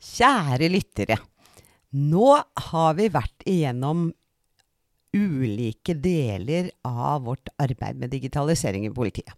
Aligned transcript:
Kjære 0.00 0.70
lyttere. 0.72 1.18
Nå 1.92 2.32
har 2.70 2.96
vi 2.96 3.10
vært 3.12 3.44
igjennom 3.48 4.08
ulike 5.12 5.96
deler 5.98 6.70
av 6.86 7.26
vårt 7.26 7.50
arbeid 7.60 7.98
med 8.00 8.12
digitalisering 8.14 8.86
i 8.86 8.94
politiet. 8.94 9.34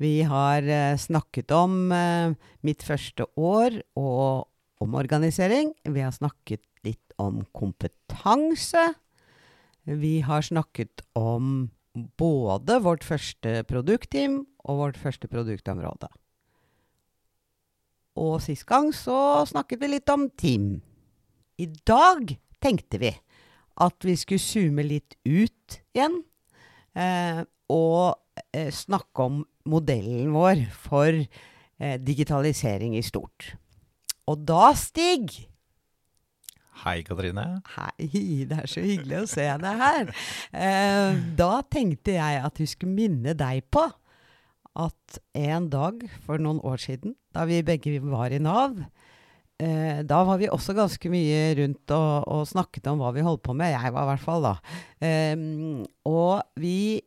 Vi 0.00 0.22
har 0.24 0.64
eh, 0.64 0.96
snakket 0.96 1.52
om 1.52 1.90
eh, 1.92 2.32
mitt 2.64 2.84
første 2.86 3.26
år 3.36 3.82
og 4.00 4.48
omorganisering. 4.80 5.74
Vi 5.84 6.00
har 6.00 6.14
snakket 6.16 6.64
litt 6.86 7.12
om 7.20 7.42
kompetanse. 7.52 8.86
Vi 9.84 10.20
har 10.24 10.46
snakket 10.46 11.04
om 11.18 11.68
både 12.16 12.78
vårt 12.80 13.04
første 13.04 13.60
produktteam 13.68 14.44
og 14.64 14.80
vårt 14.86 15.00
første 15.00 15.28
produktområde. 15.28 16.08
Og 18.18 18.40
sist 18.42 18.66
gang 18.68 18.90
så 18.94 19.44
snakket 19.48 19.82
vi 19.82 19.92
litt 19.92 20.10
om 20.12 20.26
team. 20.38 20.80
I 21.60 21.68
dag 21.86 22.32
tenkte 22.62 23.00
vi 23.02 23.12
at 23.80 24.04
vi 24.04 24.16
skulle 24.18 24.42
zoome 24.42 24.84
litt 24.86 25.16
ut 25.24 25.78
igjen. 25.94 26.20
Eh, 26.98 27.44
og 27.70 28.18
eh, 28.50 28.72
snakke 28.74 29.28
om 29.28 29.44
modellen 29.70 30.32
vår 30.34 30.66
for 30.74 31.14
eh, 31.14 31.96
digitalisering 32.02 32.96
i 32.98 33.04
stort. 33.06 33.54
Og 34.30 34.42
da, 34.46 34.72
Stig 34.78 35.46
Hei, 36.80 37.02
Katrine. 37.04 37.60
Hei, 37.74 38.44
det 38.48 38.56
er 38.56 38.68
så 38.70 38.80
hyggelig 38.80 39.18
å 39.20 39.26
se 39.28 39.44
deg 39.60 39.80
her. 39.82 40.12
Eh, 40.56 41.18
da 41.36 41.50
tenkte 41.68 42.14
jeg 42.14 42.38
at 42.40 42.60
vi 42.62 42.68
skulle 42.70 42.96
minne 42.96 43.34
deg 43.36 43.66
på 43.68 43.84
at 44.78 45.20
en 45.34 45.68
dag 45.72 46.02
for 46.24 46.40
noen 46.42 46.60
år 46.66 46.80
siden, 46.82 47.16
da 47.34 47.46
vi 47.48 47.62
begge 47.66 47.98
var 48.04 48.32
i 48.32 48.40
Nav, 48.42 48.78
eh, 49.58 50.00
da 50.06 50.22
var 50.26 50.40
vi 50.40 50.50
også 50.50 50.76
ganske 50.78 51.12
mye 51.12 51.54
rundt 51.58 51.94
og, 51.96 52.12
og, 52.30 52.48
snakket 52.48 52.86
om 52.92 53.02
hva 53.02 53.12
vi 53.16 53.24
holdt 53.26 53.42
på 53.46 53.54
med. 53.56 53.74
Jeg 53.74 53.94
var 53.94 54.06
i 54.06 54.10
hvert 54.12 54.26
fall 54.26 54.46
da. 54.46 54.54
Eh, 55.02 55.36
og 56.08 56.60
vi, 56.60 57.00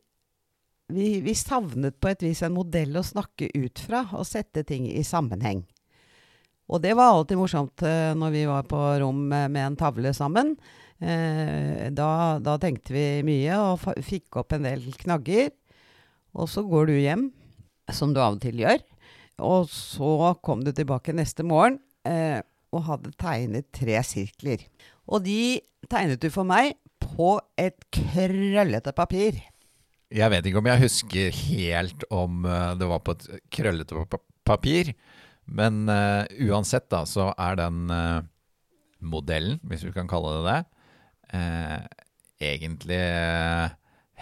vi, 0.91 1.09
vi 1.23 1.38
savnet 1.39 2.00
på 2.00 2.11
et 2.11 2.25
vis 2.25 2.44
en 2.44 2.58
modell 2.58 3.00
å 3.00 3.06
snakke 3.06 3.52
ut 3.56 3.80
fra 3.80 4.06
og 4.11 4.28
sette 4.28 4.66
ting 4.67 4.89
i 4.91 5.06
sammenheng. 5.08 5.64
Og 6.72 6.80
det 6.84 6.94
var 6.95 7.11
alltid 7.11 7.38
morsomt 7.38 7.84
uh, 7.84 8.14
når 8.17 8.31
vi 8.34 8.45
var 8.47 8.64
på 8.69 8.80
rom 9.03 9.25
med, 9.28 9.58
en 9.59 9.75
tavle 9.80 10.14
sammen. 10.16 10.56
Uh, 11.03 11.91
da, 11.91 12.39
da, 12.39 12.56
tenkte 12.61 12.95
vi 12.95 13.06
mye 13.28 13.58
og 13.59 13.84
fikk 14.06 14.39
opp 14.39 14.56
en 14.56 14.69
del 14.69 14.88
knagger. 15.02 15.52
Og 16.34 16.47
så 16.50 16.64
går 16.66 16.89
du 16.89 16.95
hjem, 16.97 17.28
som 17.92 18.14
du 18.14 18.22
av 18.23 18.38
og 18.38 18.44
til 18.44 18.62
gjør. 18.64 18.81
Og 19.44 19.67
så 19.72 20.34
kom 20.45 20.64
du 20.64 20.72
tilbake 20.72 21.16
neste 21.16 21.45
morgen 21.48 21.80
eh, 22.08 22.40
og 22.73 22.86
hadde 22.88 23.14
tegnet 23.20 23.72
tre 23.75 23.98
sirkler. 24.06 24.64
Og 25.09 25.25
de 25.25 25.59
tegnet 25.92 26.22
du 26.22 26.30
for 26.34 26.48
meg 26.48 26.78
på 27.02 27.36
et 27.59 27.84
krøllete 27.94 28.94
papir. 28.95 29.42
Jeg 30.13 30.30
vet 30.30 30.46
ikke 30.46 30.62
om 30.62 30.69
jeg 30.69 30.84
husker 30.85 31.35
helt 31.50 32.06
om 32.13 32.46
det 32.78 32.88
var 32.88 33.02
på 33.02 33.16
et 33.18 33.28
krøllete 33.52 34.06
papir. 34.46 34.94
Men 35.46 35.90
uh, 35.90 36.24
uansett, 36.47 36.88
da, 36.91 37.03
så 37.09 37.31
er 37.36 37.57
den 37.59 37.91
uh, 37.91 38.24
modellen, 39.03 39.59
hvis 39.68 39.84
vi 39.88 39.94
kan 39.96 40.09
kalle 40.12 40.38
det 40.38 40.44
det, 40.47 40.59
uh, 41.36 42.03
egentlig 42.44 43.02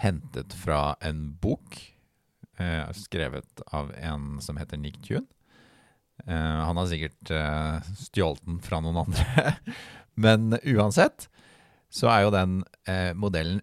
hentet 0.02 0.54
fra 0.56 0.94
en 1.04 1.30
bok 1.42 1.78
skrevet 2.94 3.62
av 3.72 3.92
en 3.96 4.36
som 4.44 4.58
heter 4.60 4.76
Nick 4.76 4.98
Tune. 5.02 5.26
han 6.26 6.76
har 6.76 6.86
sikkert 6.86 7.32
stjålet 7.98 8.44
den 8.46 8.58
fra 8.62 8.78
noen 8.84 9.00
andre. 9.06 9.54
Men 10.22 10.58
uansett 10.60 11.26
så 11.90 12.10
er 12.12 12.26
jo 12.26 12.34
den 12.34 12.58
modellen 13.18 13.62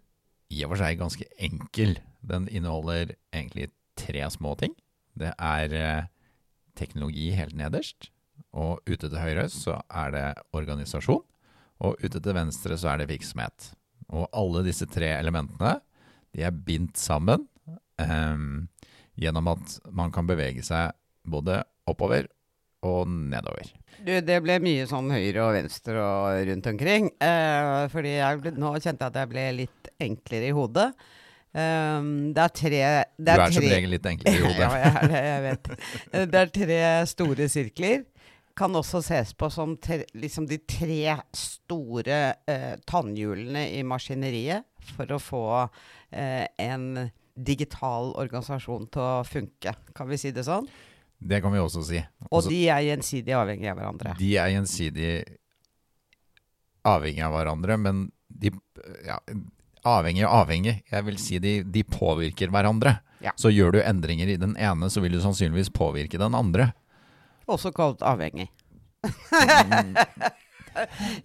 i 0.49 0.63
og 0.65 0.73
for 0.73 0.81
seg 0.81 0.99
ganske 0.99 1.27
enkel. 1.37 1.99
Den 2.25 2.49
inneholder 2.49 3.13
egentlig 3.29 3.69
tre 3.99 4.25
små 4.33 4.55
ting. 4.59 4.73
Det 5.13 5.31
er 5.37 6.09
teknologi 6.79 7.29
helt 7.37 7.55
nederst. 7.55 8.09
Og 8.57 8.81
ute 8.89 9.05
til 9.05 9.19
høyre 9.21 9.45
så 9.51 9.77
er 9.89 10.13
det 10.15 10.25
organisasjon. 10.57 11.23
Og 11.85 12.01
ute 12.03 12.19
til 12.19 12.35
venstre 12.35 12.77
så 12.79 12.93
er 12.93 13.01
det 13.01 13.11
virksomhet. 13.11 13.71
Og 14.09 14.27
alle 14.35 14.65
disse 14.65 14.87
tre 14.89 15.13
elementene 15.17 15.77
de 16.35 16.43
er 16.45 16.53
bindt 16.53 16.99
sammen 17.01 17.47
um, 17.97 18.67
gjennom 19.19 19.51
at 19.51 19.77
man 19.95 20.13
kan 20.15 20.27
bevege 20.29 20.63
seg 20.65 20.95
både 21.29 21.61
oppover 21.89 22.29
og 22.85 23.07
nedover. 23.09 23.67
Du, 23.99 24.11
det 24.23 24.37
ble 24.43 24.55
mye 24.63 24.85
sånn 24.87 25.09
høyre 25.11 25.43
og 25.43 25.55
venstre 25.57 25.99
og 25.99 26.43
rundt 26.47 26.69
omkring. 26.71 27.09
Eh, 27.19 27.87
fordi 27.91 28.13
ble, 28.43 28.53
nå 28.55 28.71
kjente 28.77 29.03
jeg 29.03 29.11
at 29.11 29.19
jeg 29.19 29.31
ble 29.33 29.47
litt 29.57 29.89
enklere 29.99 30.51
i 30.51 30.55
hodet. 30.55 30.91
Um, 31.49 32.29
det 32.37 32.43
er 32.43 32.51
tre 32.53 32.79
det 33.17 33.31
er 33.33 33.39
Du 33.39 33.41
er 33.41 33.53
som 33.55 33.63
regel 33.65 33.93
litt 33.95 34.05
enklere 34.05 34.37
i 34.37 34.43
hodet. 34.45 34.61
ja, 34.63 34.69
jeg 34.77 34.95
er 35.01 35.11
det, 35.11 35.21
jeg 35.25 35.43
vet. 35.47 35.69
Det 36.13 36.41
er 36.43 36.55
tre 36.59 36.81
store 37.09 37.49
sirkler. 37.51 38.03
Kan 38.59 38.75
også 38.75 39.01
ses 39.03 39.33
på 39.39 39.49
som 39.51 39.75
tre, 39.81 40.03
liksom 40.19 40.47
de 40.47 40.59
tre 40.69 41.15
store 41.35 42.19
eh, 42.49 42.75
tannhjulene 42.87 43.69
i 43.75 43.83
maskineriet 43.87 44.67
for 44.95 45.15
å 45.15 45.19
få 45.21 45.45
eh, 46.11 46.45
en 46.61 47.09
digital 47.45 48.13
organisasjon 48.19 48.87
til 48.93 49.03
å 49.03 49.25
funke. 49.27 49.75
Kan 49.95 50.09
vi 50.11 50.19
si 50.19 50.31
det 50.35 50.45
sånn? 50.47 50.67
Det 51.19 51.41
kan 51.43 51.51
vi 51.51 51.59
også 51.59 51.83
si. 51.83 51.99
Også, 52.29 52.47
og 52.47 52.51
de 52.51 52.61
er 52.71 52.85
gjensidig 52.87 53.35
avhengige 53.35 53.73
av 53.73 53.81
hverandre. 53.81 54.13
De 54.19 54.29
er 54.39 54.53
gjensidig 54.53 55.13
avhengige 56.87 57.27
av 57.27 57.35
hverandre, 57.35 57.75
men 57.81 58.05
de 58.29 58.53
ja, 59.05 59.17
avhengig 59.87 60.23
og 60.27 60.45
avhengig. 60.45 60.77
Jeg 60.87 61.07
vil 61.07 61.19
si 61.21 61.41
de, 61.43 61.59
de 61.67 61.83
påvirker 61.83 62.53
hverandre. 62.53 62.99
Ja. 63.23 63.33
Så 63.39 63.51
gjør 63.51 63.75
du 63.75 63.81
endringer 63.83 64.31
i 64.31 64.39
den 64.39 64.55
ene, 64.55 64.89
så 64.91 65.03
vil 65.03 65.17
du 65.17 65.21
sannsynligvis 65.23 65.73
påvirke 65.75 66.21
den 66.21 66.37
andre. 66.37 66.71
Også 67.49 67.73
kalt 67.75 68.03
avhengig. 68.05 68.47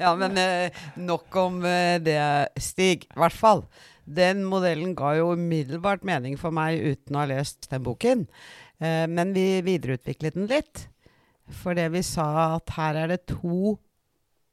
ja, 0.03 0.11
men 0.19 0.39
eh, 0.41 0.85
nok 0.99 1.39
om 1.39 1.63
eh, 1.69 2.01
det, 2.03 2.19
Stig. 2.63 3.07
I 3.13 3.23
hvert 3.23 3.39
fall. 3.39 3.67
Den 4.05 4.45
modellen 4.49 4.93
ga 4.99 5.15
jo 5.19 5.33
umiddelbart 5.33 6.05
mening 6.05 6.37
for 6.41 6.55
meg 6.55 6.83
uten 6.83 7.17
å 7.17 7.23
ha 7.23 7.31
lest 7.31 7.71
den 7.71 7.85
boken. 7.87 8.27
Eh, 8.79 9.07
men 9.11 9.33
vi 9.37 9.63
videreutviklet 9.65 10.37
den 10.37 10.49
litt. 10.51 10.87
For 11.63 11.77
det 11.77 11.91
vi 11.93 12.05
sa 12.05 12.57
at 12.57 12.73
her 12.77 13.03
er 13.05 13.13
det 13.15 13.25
to 13.33 13.77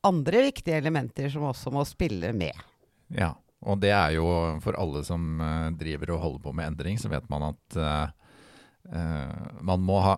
andre 0.07 0.47
viktige 0.47 0.79
elementer 0.81 1.29
som 1.31 1.45
også 1.47 1.71
må 1.73 1.85
spille 1.87 2.33
med. 2.35 2.57
Ja. 3.15 3.35
Og 3.61 3.77
det 3.77 3.91
er 3.93 4.15
jo 4.15 4.25
for 4.63 4.73
alle 4.81 5.03
som 5.05 5.37
uh, 5.37 5.69
driver 5.77 6.15
og 6.15 6.23
holder 6.23 6.41
på 6.47 6.53
med 6.57 6.71
endring, 6.71 6.95
så 6.97 7.11
vet 7.11 7.27
man 7.29 7.51
at 7.51 7.75
eh, 7.77 8.13
uh, 8.89 9.59
man 9.61 9.83
må 9.85 9.99
ha 10.01 10.15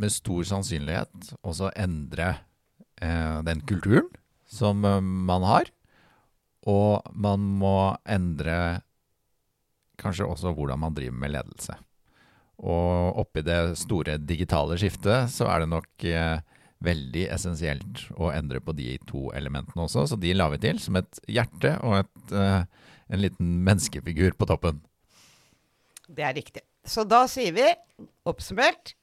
med 0.00 0.14
stor 0.14 0.46
sannsynlighet 0.46 1.32
også 1.42 1.72
endre 1.76 2.36
den 3.00 3.62
kulturen 3.64 4.06
som 4.48 4.80
man 4.84 5.44
har. 5.48 5.70
Og 6.68 7.06
man 7.16 7.44
må 7.60 7.94
endre 8.04 8.82
kanskje 10.00 10.28
også 10.28 10.52
hvordan 10.56 10.80
man 10.80 10.96
driver 10.96 11.16
med 11.16 11.32
ledelse. 11.36 11.76
Og 12.60 13.20
oppi 13.22 13.44
det 13.44 13.78
store 13.80 14.18
digitale 14.20 14.76
skiftet 14.80 15.32
så 15.32 15.48
er 15.48 15.62
det 15.62 15.70
nok 15.72 16.08
veldig 16.84 17.26
essensielt 17.34 18.06
å 18.16 18.30
endre 18.32 18.60
på 18.64 18.74
de 18.76 18.94
to 19.08 19.28
elementene 19.36 19.84
også, 19.84 20.06
så 20.08 20.18
de 20.20 20.32
la 20.36 20.48
vi 20.52 20.60
til 20.62 20.80
som 20.80 20.96
et 21.00 21.20
hjerte 21.28 21.74
og 21.84 22.00
et, 22.00 22.32
uh, 22.32 22.64
en 23.12 23.20
liten 23.20 23.58
menneskefigur 23.66 24.36
på 24.38 24.48
toppen. 24.48 24.80
Det 26.08 26.24
er 26.26 26.36
riktig. 26.38 26.64
Så 26.86 27.04
da 27.04 27.26
sier 27.30 27.52
vi, 27.54 27.66
oppsummert, 28.28 28.94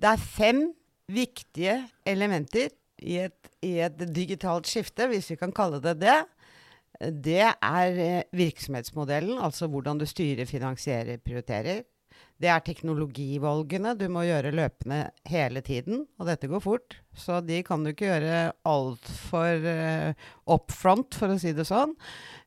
det 0.00 0.12
er 0.12 0.20
fem 0.20 0.66
viktige 1.10 1.80
elementer 2.08 2.70
i 3.00 3.16
et, 3.24 3.50
i 3.64 3.78
et 3.82 4.04
digitalt 4.12 4.68
skifte, 4.68 5.08
hvis 5.10 5.32
vi 5.32 5.38
kan 5.40 5.54
kalle 5.56 5.80
det 5.82 5.96
det. 6.02 6.18
Det 7.00 7.40
er 7.40 7.94
eh, 7.96 8.22
virksomhetsmodellen, 8.36 9.38
altså 9.40 9.66
hvordan 9.66 9.98
du 9.98 10.06
styrer, 10.06 10.44
finansierer, 10.44 11.16
prioriterer. 11.24 11.82
Det 12.40 12.48
er 12.48 12.62
teknologivalgene 12.64 13.92
du 14.00 14.06
må 14.08 14.22
gjøre 14.24 14.54
løpende 14.56 15.02
hele 15.28 15.60
tiden, 15.60 16.06
og 16.16 16.28
dette 16.30 16.48
går 16.48 16.62
fort. 16.64 16.96
Så 17.12 17.42
de 17.44 17.58
kan 17.66 17.84
du 17.84 17.90
ikke 17.90 18.08
gjøre 18.08 18.54
altfor 18.64 19.66
uh, 19.66 20.28
up 20.48 20.72
front, 20.72 21.18
for 21.20 21.34
å 21.34 21.36
si 21.40 21.52
det 21.56 21.66
sånn. 21.68 21.92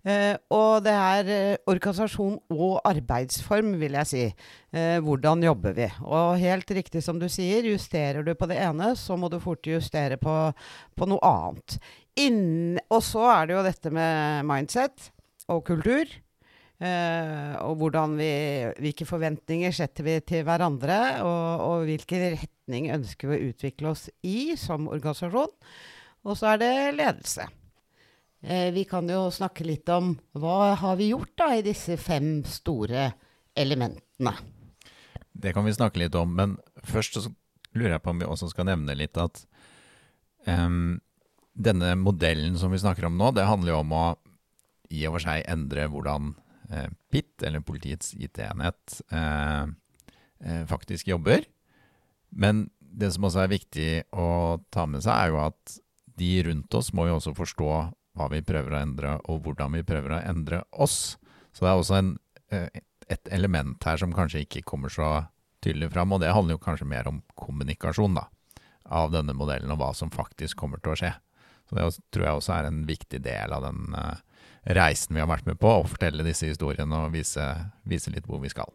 Uh, 0.01 0.33
og 0.55 0.81
det 0.87 0.95
er 0.97 1.29
uh, 1.29 1.61
organisasjon 1.69 2.39
og 2.55 2.79
arbeidsform, 2.89 3.75
vil 3.83 3.99
jeg 3.99 4.09
si. 4.09 4.25
Uh, 4.73 4.97
hvordan 5.05 5.45
jobber 5.45 5.77
vi? 5.77 5.91
Og 6.07 6.41
helt 6.41 6.73
riktig 6.73 7.05
som 7.05 7.21
du 7.21 7.29
sier, 7.29 7.69
justerer 7.69 8.25
du 8.25 8.33
på 8.33 8.49
det 8.49 8.57
ene, 8.65 8.95
så 8.97 9.19
må 9.19 9.29
du 9.29 9.37
fort 9.43 9.69
justere 9.69 10.17
på, 10.17 10.37
på 10.97 11.11
noe 11.11 11.21
annet. 11.29 11.77
Inn, 12.23 12.81
og 12.89 13.05
så 13.05 13.29
er 13.37 13.45
det 13.45 13.59
jo 13.59 13.65
dette 13.69 13.93
med 13.93 14.49
mindset 14.49 15.11
og 15.53 15.67
kultur. 15.69 16.09
Uh, 16.81 17.53
og 17.63 17.77
hvordan 17.79 18.15
vi, 18.17 18.29
hvilke 18.81 19.05
forventninger 19.07 19.71
setter 19.75 20.07
vi 20.07 20.15
til 20.25 20.41
hverandre, 20.47 20.99
og, 21.23 21.61
og 21.63 21.83
hvilken 21.87 22.25
retning 22.33 22.89
ønsker 22.95 23.29
vi 23.29 23.37
å 23.37 23.51
utvikle 23.51 23.91
oss 23.93 24.07
i 24.25 24.55
som 24.59 24.89
organisasjon. 24.91 25.53
Og 26.23 26.39
så 26.39 26.53
er 26.53 26.63
det 26.63 26.73
ledelse. 26.97 27.45
Uh, 28.43 28.73
vi 28.75 28.83
kan 28.89 29.07
jo 29.07 29.27
snakke 29.31 29.67
litt 29.67 29.87
om 29.93 30.15
hva 30.35 30.73
har 30.81 30.97
vi 30.99 31.13
gjort 31.13 31.37
da 31.39 31.53
i 31.55 31.63
disse 31.63 31.95
fem 32.01 32.41
store 32.49 33.11
elementene. 33.55 34.35
Det 35.33 35.53
kan 35.53 35.65
vi 35.65 35.77
snakke 35.77 36.01
litt 36.01 36.17
om, 36.17 36.35
men 36.35 36.57
først 36.83 37.21
lurer 37.73 37.95
jeg 37.95 38.03
på 38.03 38.13
om 38.13 38.21
vi 38.21 38.27
også 38.27 38.49
skal 38.51 38.67
nevne 38.69 38.97
litt 38.97 39.17
at 39.17 39.45
um, 40.45 40.99
denne 41.53 41.95
modellen 42.01 42.57
som 42.59 42.73
vi 42.73 42.81
snakker 42.81 43.07
om 43.07 43.17
nå, 43.17 43.31
det 43.37 43.47
handler 43.47 43.73
jo 43.73 43.81
om 43.81 43.95
å 43.97 44.05
i 44.93 45.05
og 45.07 45.15
for 45.15 45.25
seg 45.25 45.45
endre 45.49 45.87
hvordan 45.89 46.33
PIT, 47.11 47.45
eller 47.47 47.63
Politiets 47.65 48.13
IT-enhet, 48.15 49.01
eh, 49.11 49.65
eh, 50.45 50.63
faktisk 50.69 51.07
jobber. 51.07 51.45
Men 52.29 52.69
det 52.79 53.11
som 53.13 53.27
også 53.27 53.43
er 53.43 53.53
viktig 53.53 53.89
å 54.13 54.59
ta 54.73 54.85
med 54.89 55.03
seg, 55.05 55.13
er 55.13 55.33
jo 55.33 55.41
at 55.43 55.77
de 56.19 56.31
rundt 56.47 56.77
oss 56.77 56.91
må 56.93 57.07
jo 57.09 57.17
også 57.17 57.33
forstå 57.37 57.69
hva 58.13 58.29
vi 58.29 58.43
prøver 58.45 58.75
å 58.75 58.81
endre, 58.83 59.15
og 59.29 59.45
hvordan 59.45 59.77
vi 59.77 59.85
prøver 59.87 60.17
å 60.17 60.23
endre 60.29 60.61
oss. 60.71 61.15
Så 61.53 61.65
det 61.65 61.71
er 61.71 61.79
også 61.79 61.97
en, 61.97 62.11
eh, 62.53 62.81
et 63.09 63.29
element 63.33 63.77
her 63.83 63.97
som 63.97 64.13
kanskje 64.13 64.45
ikke 64.45 64.65
kommer 64.65 64.89
så 64.93 65.27
tydelig 65.63 65.91
fram, 65.93 66.11
og 66.13 66.21
det 66.21 66.33
handler 66.33 66.57
jo 66.57 66.65
kanskje 66.65 66.89
mer 66.89 67.07
om 67.07 67.21
kommunikasjon 67.39 68.17
da, 68.17 68.27
av 68.85 69.11
denne 69.11 69.33
modellen, 69.33 69.71
og 69.71 69.79
hva 69.79 69.93
som 69.95 70.11
faktisk 70.13 70.57
kommer 70.59 70.81
til 70.83 70.93
å 70.93 70.99
skje. 70.99 71.13
Så 71.69 71.77
det 71.77 71.87
tror 72.11 72.25
jeg 72.25 72.37
også 72.37 72.53
er 72.57 72.67
en 72.67 72.85
viktig 72.85 73.21
del 73.23 73.53
av 73.55 73.63
den 73.63 73.95
reisen 74.63 75.15
vi 75.15 75.23
har 75.23 75.29
vært 75.29 75.47
med 75.49 75.59
på, 75.59 75.69
og 75.81 75.89
fortelle 75.91 76.25
disse 76.25 76.47
historiene 76.49 77.05
og 77.05 77.13
vise, 77.15 77.45
vise 77.89 78.13
litt 78.13 78.27
hvor 78.29 78.41
vi 78.43 78.51
skal. 78.53 78.71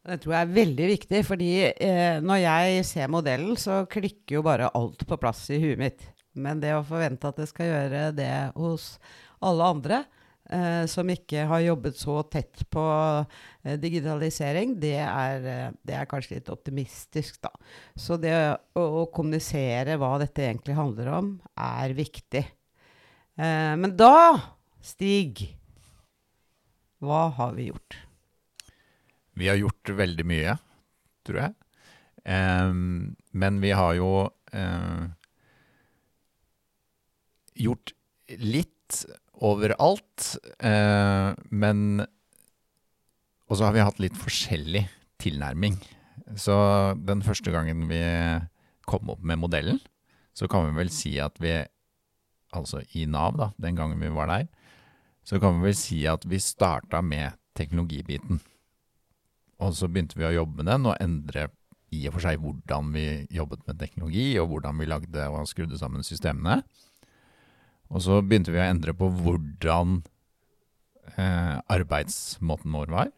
Det 0.00 0.22
tror 0.22 0.32
jeg 0.32 0.46
er 0.46 0.54
veldig 0.56 0.86
viktig, 0.94 1.18
fordi 1.28 1.50
eh, 1.68 2.22
når 2.24 2.38
jeg 2.40 2.86
ser 2.88 3.10
modellen, 3.12 3.52
så 3.60 3.82
klikker 3.90 4.38
jo 4.38 4.46
bare 4.46 4.70
alt 4.76 5.04
på 5.06 5.18
plass 5.20 5.44
i 5.52 5.60
huet 5.60 5.80
mitt. 5.80 6.06
Men 6.40 6.62
det 6.62 6.72
å 6.76 6.86
forvente 6.86 7.28
at 7.28 7.42
det 7.42 7.50
skal 7.50 7.68
gjøre 7.68 8.06
det 8.16 8.32
hos 8.56 8.94
alle 9.44 9.66
andre 9.74 9.98
eh, 10.50 10.84
som 10.90 11.10
ikke 11.10 11.44
har 11.50 11.64
jobbet 11.64 11.98
så 12.00 12.16
tett 12.32 12.64
på 12.72 12.84
eh, 13.64 13.76
digitalisering, 13.82 14.76
det 14.80 14.96
er, 15.02 15.44
eh, 15.44 15.66
det 15.84 15.98
er, 15.98 16.08
kanskje 16.10 16.38
litt 16.38 16.48
optimistisk, 16.52 17.40
da. 17.44 17.52
Så 17.98 18.18
det 18.20 18.34
å, 18.78 18.86
å 19.02 19.04
kommunisere 19.12 19.98
hva 20.00 20.14
dette 20.22 20.46
egentlig 20.46 20.78
handler 20.78 21.12
om, 21.18 21.34
er 21.60 21.96
viktig. 21.98 22.46
Eh, 23.40 23.74
men 23.80 23.94
da, 23.96 24.36
Stig, 24.84 25.46
hva 27.00 27.28
har 27.36 27.54
vi 27.56 27.70
gjort? 27.70 27.96
Vi 29.40 29.48
har 29.48 29.56
gjort 29.56 29.92
veldig 29.96 30.26
mye, 30.28 30.56
tror 31.24 31.40
jeg. 31.44 31.54
Eh, 32.28 32.72
men 33.32 33.60
vi 33.62 33.72
har 33.76 33.94
jo 33.96 34.10
eh, 34.52 35.06
gjort 37.64 37.94
litt 38.40 39.00
overalt. 39.40 40.34
Eh, 40.58 41.32
men 41.48 42.06
Og 43.50 43.56
så 43.58 43.66
har 43.66 43.74
vi 43.74 43.82
hatt 43.82 43.98
litt 43.98 44.14
forskjellig 44.14 44.84
tilnærming. 45.18 45.80
Så 46.38 46.54
den 47.02 47.24
første 47.26 47.50
gangen 47.50 47.88
vi 47.90 47.98
kom 48.86 49.10
opp 49.10 49.24
med 49.26 49.40
modellen, 49.42 49.80
så 50.38 50.46
kan 50.46 50.68
vi 50.68 50.76
vel 50.76 50.92
si 50.94 51.16
at 51.18 51.34
vi 51.42 51.56
altså 52.56 52.82
i 52.96 53.06
Nav, 53.06 53.36
da, 53.38 53.50
den 53.62 53.78
gangen 53.78 54.00
vi 54.02 54.10
var 54.14 54.30
der, 54.30 54.48
så 55.24 55.38
kan 55.40 55.58
vi 55.58 55.70
vel 55.70 55.78
si 55.78 56.02
at 56.08 56.24
vi 56.28 56.40
starta 56.42 57.02
med 57.04 57.36
teknologibiten. 57.58 58.40
Og 59.60 59.74
så 59.76 59.88
begynte 59.90 60.18
vi 60.18 60.26
å 60.26 60.34
jobbe 60.40 60.62
med 60.62 60.70
den 60.70 60.88
og 60.88 60.96
endre 61.02 61.50
i 61.90 62.04
og 62.06 62.16
for 62.16 62.24
seg 62.24 62.40
hvordan 62.40 62.92
vi 62.94 63.04
jobbet 63.34 63.66
med 63.66 63.80
teknologi, 63.80 64.26
og 64.40 64.52
hvordan 64.52 64.78
vi 64.80 64.88
lagde 64.88 65.26
og 65.28 65.48
skrudde 65.50 65.78
sammen 65.78 66.06
systemene. 66.06 66.60
Og 67.90 68.02
så 68.04 68.20
begynte 68.22 68.54
vi 68.54 68.60
å 68.62 68.68
endre 68.68 68.94
på 68.96 69.08
hvordan 69.10 69.98
eh, 71.16 71.56
arbeidsmåten 71.58 72.76
vår 72.78 72.94
var. 72.94 73.10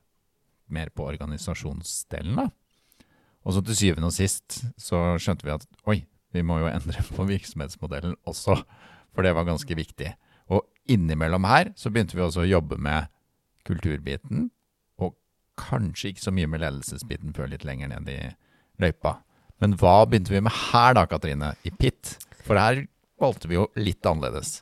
Mer 0.73 0.89
på 0.97 1.05
organisasjonsdelen, 1.05 2.41
da. 2.41 2.49
Og 3.43 3.57
så 3.57 3.63
til 3.67 3.77
syvende 3.77 4.09
og 4.09 4.17
sist 4.17 4.63
så 4.81 5.19
skjønte 5.21 5.45
vi 5.45 5.55
at 5.55 5.67
oi, 5.91 5.99
vi 6.33 6.45
må 6.47 6.63
jo 6.63 6.71
endre 6.71 7.05
på 7.13 7.27
virksomhetsmodellen 7.29 8.17
også 8.29 8.63
for 9.13 9.27
det 9.27 9.35
var 9.37 9.49
ganske 9.49 9.77
viktig. 9.77 10.13
Og 10.53 10.65
innimellom 10.91 11.47
her 11.49 11.73
så 11.79 11.93
begynte 11.93 12.17
vi 12.19 12.25
også 12.25 12.45
å 12.45 12.49
jobbe 12.49 12.79
med 12.83 13.11
kulturbiten, 13.69 14.49
og 14.99 15.15
kanskje 15.61 16.13
ikke 16.13 16.25
så 16.25 16.35
mye 16.35 16.51
med 16.51 16.65
ledelsesbiten 16.65 17.37
før 17.37 17.53
litt 17.53 17.67
lenger 17.69 17.93
ned 17.93 18.11
i 18.11 18.21
løypa. 18.83 19.21
Men 19.63 19.77
hva 19.79 20.03
begynte 20.09 20.35
vi 20.35 20.43
med 20.43 20.55
her 20.73 20.97
da, 20.99 21.07
Katrine, 21.07 21.53
i 21.63 21.71
PIT? 21.71 22.17
For 22.43 22.59
her 22.59 22.83
valgte 23.23 23.51
vi 23.51 23.61
jo 23.61 23.69
litt 23.79 24.03
annerledes. 24.09 24.61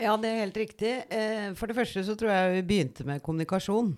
Ja, 0.00 0.16
det 0.20 0.28
er 0.28 0.42
helt 0.44 0.58
riktig. 0.60 0.92
Eh, 1.12 1.52
for 1.56 1.68
det 1.68 1.76
første 1.76 2.04
så 2.04 2.16
tror 2.18 2.32
jeg 2.32 2.56
vi 2.58 2.66
begynte 2.68 3.06
med 3.08 3.22
kommunikasjon. 3.24 3.94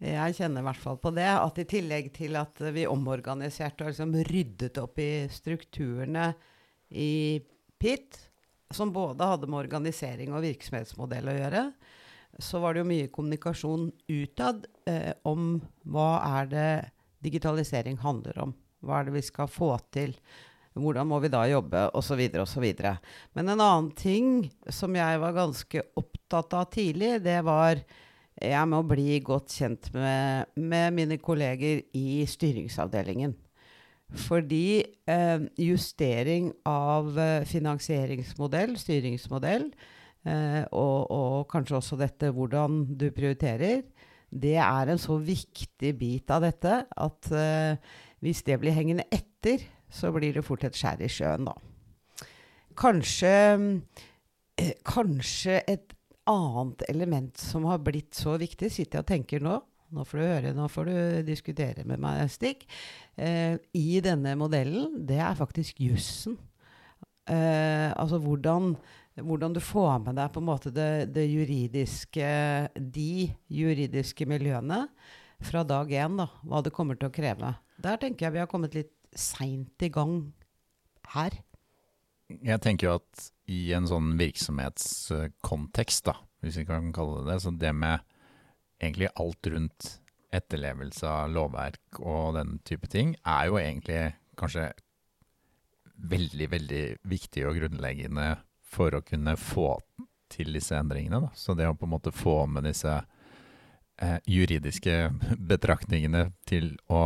Jeg 0.00 0.36
kjenner 0.38 0.62
i 0.62 0.64
hvert 0.64 0.80
fall 0.80 0.96
på 1.00 1.12
det. 1.12 1.28
At 1.28 1.60
i 1.60 1.66
tillegg 1.68 2.08
til 2.16 2.36
at 2.40 2.60
vi 2.72 2.88
omorganiserte 2.88 3.84
og 3.84 3.92
liksom 3.92 4.16
ryddet 4.30 4.80
opp 4.80 5.00
i 5.00 5.10
strukturene 5.32 6.30
i 6.96 7.12
PIT, 7.80 8.16
som 8.70 8.92
både 8.94 9.26
hadde 9.26 9.48
med 9.50 9.64
organisering 9.64 10.34
og 10.34 10.44
virksomhetsmodell 10.44 11.30
å 11.30 11.36
gjøre, 11.36 11.64
så 12.38 12.60
var 12.62 12.74
det 12.74 12.84
jo 12.84 12.90
mye 12.90 13.10
kommunikasjon 13.12 13.88
utad 14.12 14.66
eh, 14.88 15.12
om 15.26 15.56
hva 15.90 16.10
er 16.40 16.50
det 16.50 16.70
digitalisering 17.24 17.98
handler 18.00 18.38
om. 18.46 18.54
Hva 18.80 19.00
er 19.00 19.08
det 19.08 19.16
vi 19.18 19.24
skal 19.26 19.50
få 19.50 19.74
til? 19.92 20.14
Hvordan 20.78 21.08
må 21.10 21.18
vi 21.20 21.32
da 21.32 21.42
jobbe? 21.50 21.88
Osv. 21.98 22.22
osv. 22.40 22.66
Men 23.34 23.50
en 23.50 23.58
annen 23.58 23.90
ting 23.98 24.46
som 24.70 24.94
jeg 24.96 25.18
var 25.20 25.36
ganske 25.36 25.82
opptatt 25.98 26.54
av 26.56 26.70
tidlig, 26.72 27.18
det 27.26 27.40
var 27.44 27.82
jeg 28.40 28.68
må 28.70 28.80
bli 28.88 29.18
godt 29.26 29.52
kjent 29.58 29.90
med, 29.92 30.54
med 30.56 30.94
mine 30.96 31.18
kolleger 31.20 31.82
i 31.98 32.22
styringsavdelingen. 32.24 33.34
Fordi 34.10 34.82
eh, 35.06 35.42
justering 35.60 36.50
av 36.66 37.14
eh, 37.18 37.46
finansieringsmodell, 37.46 38.74
styringsmodell, 38.80 39.68
eh, 40.26 40.62
og, 40.74 41.10
og, 41.14 41.36
kanskje 41.52 41.78
også 41.78 41.98
dette 42.00 42.32
hvordan 42.34 42.82
du 42.98 43.10
prioriterer, 43.14 43.84
det 44.30 44.56
er 44.62 44.90
en 44.90 44.98
så 45.00 45.16
viktig 45.18 45.92
bit 45.98 46.30
av 46.30 46.42
dette 46.46 46.74
at 46.90 47.30
eh, 47.34 47.94
hvis 48.22 48.42
det 48.46 48.58
blir 48.62 48.74
hengende 48.74 49.06
etter, 49.14 49.62
så 49.90 50.10
blir 50.14 50.34
det 50.36 50.46
fort 50.46 50.66
et 50.66 50.76
skjær 50.76 51.02
i 51.02 51.10
sjøen, 51.10 51.46
da. 51.46 51.54
Kanskje, 52.78 53.32
eh, 54.58 54.76
kanskje 54.86 55.62
et 55.70 55.94
annet 56.30 56.84
element 56.90 57.38
som 57.38 57.66
har 57.70 57.82
blitt 57.82 58.14
så 58.18 58.36
viktig, 58.40 58.70
sitter 58.70 59.00
jeg 59.00 59.04
og 59.04 59.10
tenker 59.10 59.44
nå, 59.44 59.58
nå 59.90 60.04
får 60.06 60.20
du 60.20 60.24
høre, 60.24 60.52
nå 60.54 60.68
får 60.70 60.88
du 60.88 60.96
diskutere 61.26 61.84
med 61.88 62.00
meg, 62.02 62.22
Stig. 62.30 62.62
Eh, 63.18 63.56
I 63.74 64.00
denne 64.04 64.36
modellen, 64.38 65.00
det 65.06 65.18
er 65.18 65.38
faktisk 65.38 65.80
jussen. 65.82 66.38
Eh, 67.30 67.90
altså 67.90 68.20
hvordan, 68.22 68.74
hvordan, 69.20 69.54
du 69.54 69.60
får 69.62 69.98
med 70.06 70.16
deg 70.18 70.30
på 70.32 70.42
en 70.42 70.48
måte 70.48 70.72
det, 70.74 71.12
det, 71.14 71.26
juridiske 71.30 72.30
De 72.74 73.28
juridiske 73.52 74.26
miljøene 74.26 74.86
fra 75.44 75.62
dag 75.66 75.90
én, 75.90 76.18
da. 76.18 76.30
Hva 76.42 76.62
det 76.64 76.74
kommer 76.74 76.98
til 76.98 77.10
å 77.10 77.14
kreve. 77.14 77.54
Der 77.80 78.00
tenker 78.00 78.26
jeg 78.26 78.36
vi 78.36 78.42
har 78.42 78.50
kommet 78.50 78.76
litt 78.76 78.94
seint 79.16 79.82
i 79.82 79.90
gang 79.92 80.32
her. 81.14 81.34
Jeg 82.30 82.62
tenker 82.62 82.86
jo 82.86 82.96
at 83.00 83.30
i 83.50 83.72
en 83.74 83.88
sånn 83.90 84.14
virksomhetskontekst, 84.20 86.04
da, 86.06 86.14
hvis 86.44 86.60
vi 86.60 86.66
kan 86.68 86.92
kalle 86.94 87.24
det 87.24 87.32
det, 87.32 87.38
så 87.42 87.50
det 87.50 87.72
med 87.74 88.04
egentlig 88.80 89.10
alt 89.20 89.46
rundt 89.52 89.90
etterlevelse 90.34 91.08
av 91.10 91.32
lovverk 91.34 92.00
og 92.00 92.36
den 92.38 92.58
type 92.66 92.88
ting, 92.90 93.14
er 93.26 93.48
jo 93.50 93.58
egentlig 93.60 94.02
kanskje 94.40 94.70
veldig, 96.10 96.46
veldig 96.52 96.84
viktig 97.10 97.44
og 97.48 97.58
grunnleggende 97.60 98.28
for 98.70 98.94
å 98.94 99.02
kunne 99.04 99.34
få 99.36 99.74
til 100.30 100.54
disse 100.54 100.76
endringene. 100.78 101.20
Da. 101.26 101.32
Så 101.34 101.56
det 101.58 101.68
å 101.68 101.76
på 101.76 101.88
en 101.88 101.94
måte 101.96 102.14
få 102.14 102.44
med 102.48 102.68
disse 102.68 102.92
eh, 102.94 104.18
juridiske 104.30 105.10
betraktningene 105.52 106.30
til 106.48 106.72
å 106.88 107.02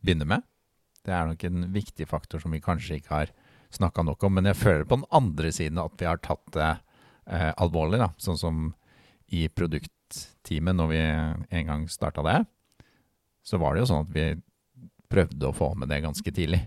begynne 0.00 0.28
med. 0.28 0.46
Det 1.04 1.12
er 1.16 1.28
nok 1.28 1.44
en 1.48 1.70
viktig 1.74 2.06
faktor 2.08 2.42
som 2.42 2.54
vi 2.54 2.62
kanskje 2.62 3.00
ikke 3.00 3.14
har 3.14 3.34
snakka 3.74 4.04
nok 4.06 4.22
om. 4.26 4.38
Men 4.38 4.50
jeg 4.50 4.60
føler 4.60 4.86
på 4.86 5.00
den 5.00 5.08
andre 5.16 5.52
siden 5.54 5.80
at 5.82 5.96
vi 5.98 6.08
har 6.08 6.22
tatt 6.22 6.46
det 6.56 6.70
eh, 6.70 7.50
alvorlig. 7.56 8.00
Da. 8.02 8.12
Sånn 8.20 8.38
som 8.40 8.68
i 9.30 9.46
produktteamet, 10.10 10.76
når 10.76 10.88
vi 10.90 11.00
en 11.60 11.66
gang 11.66 11.88
starta 11.88 12.22
det, 12.22 12.44
så 13.42 13.58
var 13.58 13.74
det 13.74 13.84
jo 13.84 13.90
sånn 13.90 14.06
at 14.06 14.14
vi 14.14 14.26
prøvde 15.10 15.48
å 15.48 15.54
få 15.56 15.74
med 15.74 15.88
det 15.90 16.02
ganske 16.04 16.32
tidlig. 16.32 16.66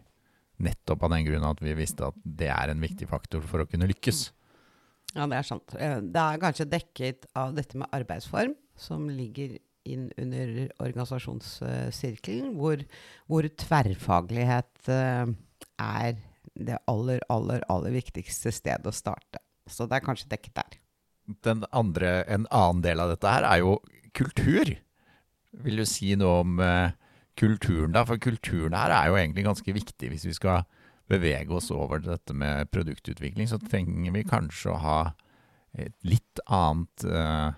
Nettopp 0.64 1.04
av 1.04 1.14
den 1.14 1.26
grunn 1.26 1.46
at 1.48 1.62
vi 1.62 1.74
visste 1.76 2.08
at 2.08 2.18
det 2.24 2.50
er 2.52 2.72
en 2.72 2.82
viktig 2.82 3.08
faktor 3.10 3.42
for 3.42 3.64
å 3.64 3.68
kunne 3.68 3.88
lykkes. 3.90 4.32
Ja, 5.14 5.28
det 5.28 5.38
er 5.38 5.46
sant. 5.46 5.76
Eh, 5.78 6.00
det 6.02 6.20
er 6.22 6.42
kanskje 6.42 6.70
dekket 6.70 7.28
av 7.38 7.54
dette 7.56 7.78
med 7.78 7.92
arbeidsform, 7.94 8.56
som 8.76 9.08
ligger 9.10 9.58
inn 9.84 10.08
under 10.18 10.70
organisasjonssirkelen, 10.80 12.54
hvor, 12.56 12.82
hvor 13.28 13.48
tverrfaglighet 13.60 14.88
uh, 14.88 15.28
er 15.76 16.22
det 16.56 16.78
aller, 16.88 17.20
aller, 17.34 17.66
aller 17.68 17.92
viktigste 17.92 18.54
stedet 18.56 18.88
å 18.88 18.96
starte. 18.96 19.44
Så 19.68 19.86
det 19.88 20.00
er 20.00 20.06
kanskje 20.06 20.32
dekket 20.32 20.56
der. 20.56 20.80
Andre, 21.72 22.24
en 22.28 22.48
annen 22.52 22.84
del 22.84 23.00
av 23.00 23.14
dette 23.14 23.32
her 23.32 23.48
er 23.48 23.62
jo 23.64 23.78
kultur. 24.18 24.74
Vil 25.64 25.80
du 25.80 25.86
si 25.88 26.14
noe 26.20 26.42
om 26.44 26.60
uh, 26.60 26.92
kulturen 27.40 27.96
da? 27.96 28.04
For 28.10 28.22
kulturen 28.22 28.76
her 28.78 28.94
er 28.94 29.10
jo 29.10 29.20
egentlig 29.20 29.46
ganske 29.48 29.76
viktig 29.76 30.12
hvis 30.12 30.28
vi 30.28 30.36
skal 30.36 30.66
bevege 31.12 31.52
oss 31.56 31.70
over 31.74 32.02
dette 32.04 32.36
med 32.36 32.72
produktutvikling, 32.74 33.50
så 33.50 33.60
trenger 33.62 34.14
vi 34.16 34.24
kanskje 34.28 34.72
å 34.72 34.80
ha 34.84 35.00
et 35.74 35.96
litt 36.06 36.44
annet 36.46 37.06
uh, 37.10 37.52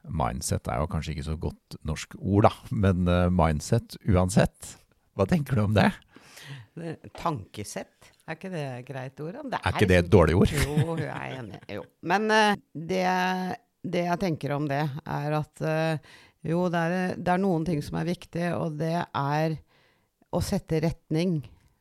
Mindset 0.00 0.64
er 0.72 0.78
jo 0.80 0.88
kanskje 0.88 1.12
ikke 1.12 1.26
så 1.26 1.34
godt 1.36 1.74
norsk 1.84 2.14
ord, 2.16 2.46
da, 2.46 2.52
men 2.72 3.04
uh, 3.04 3.26
mindset 3.28 3.98
uansett. 4.08 4.70
Hva 5.12 5.26
tenker 5.28 5.58
du 5.58 5.66
om 5.66 5.74
det? 5.76 5.90
Tankesett, 7.18 8.08
er 8.30 8.38
ikke 8.38 8.52
det 8.54 8.64
et 8.68 8.88
greit 8.88 9.22
ord? 9.26 9.38
Det 9.42 9.58
er, 9.58 9.60
er, 9.60 9.76
ikke 9.76 9.90
det 9.90 10.00
et 10.00 10.10
dårlig 10.12 10.38
ord? 10.38 10.56
jo, 10.56 10.96
jeg 11.02 11.12
er 11.12 11.36
enig. 11.38 11.62
Jo. 11.76 11.84
Men 12.12 12.26
uh, 12.32 12.56
det, 12.72 13.04
det, 13.82 14.04
jeg 14.08 14.22
tenker 14.24 14.56
om 14.56 14.68
det, 14.70 14.82
er 15.04 15.38
at 15.40 15.64
jo, 16.46 16.66
det 16.72 16.80
er, 16.80 17.16
det 17.20 17.32
er 17.34 17.40
noen 17.42 17.66
ting 17.68 17.82
som 17.84 17.98
er 18.00 18.08
viktig, 18.08 18.46
og 18.56 18.78
det 18.80 18.96
er 18.96 19.56
å 20.32 20.40
sette 20.44 20.80
retning. 20.80 21.40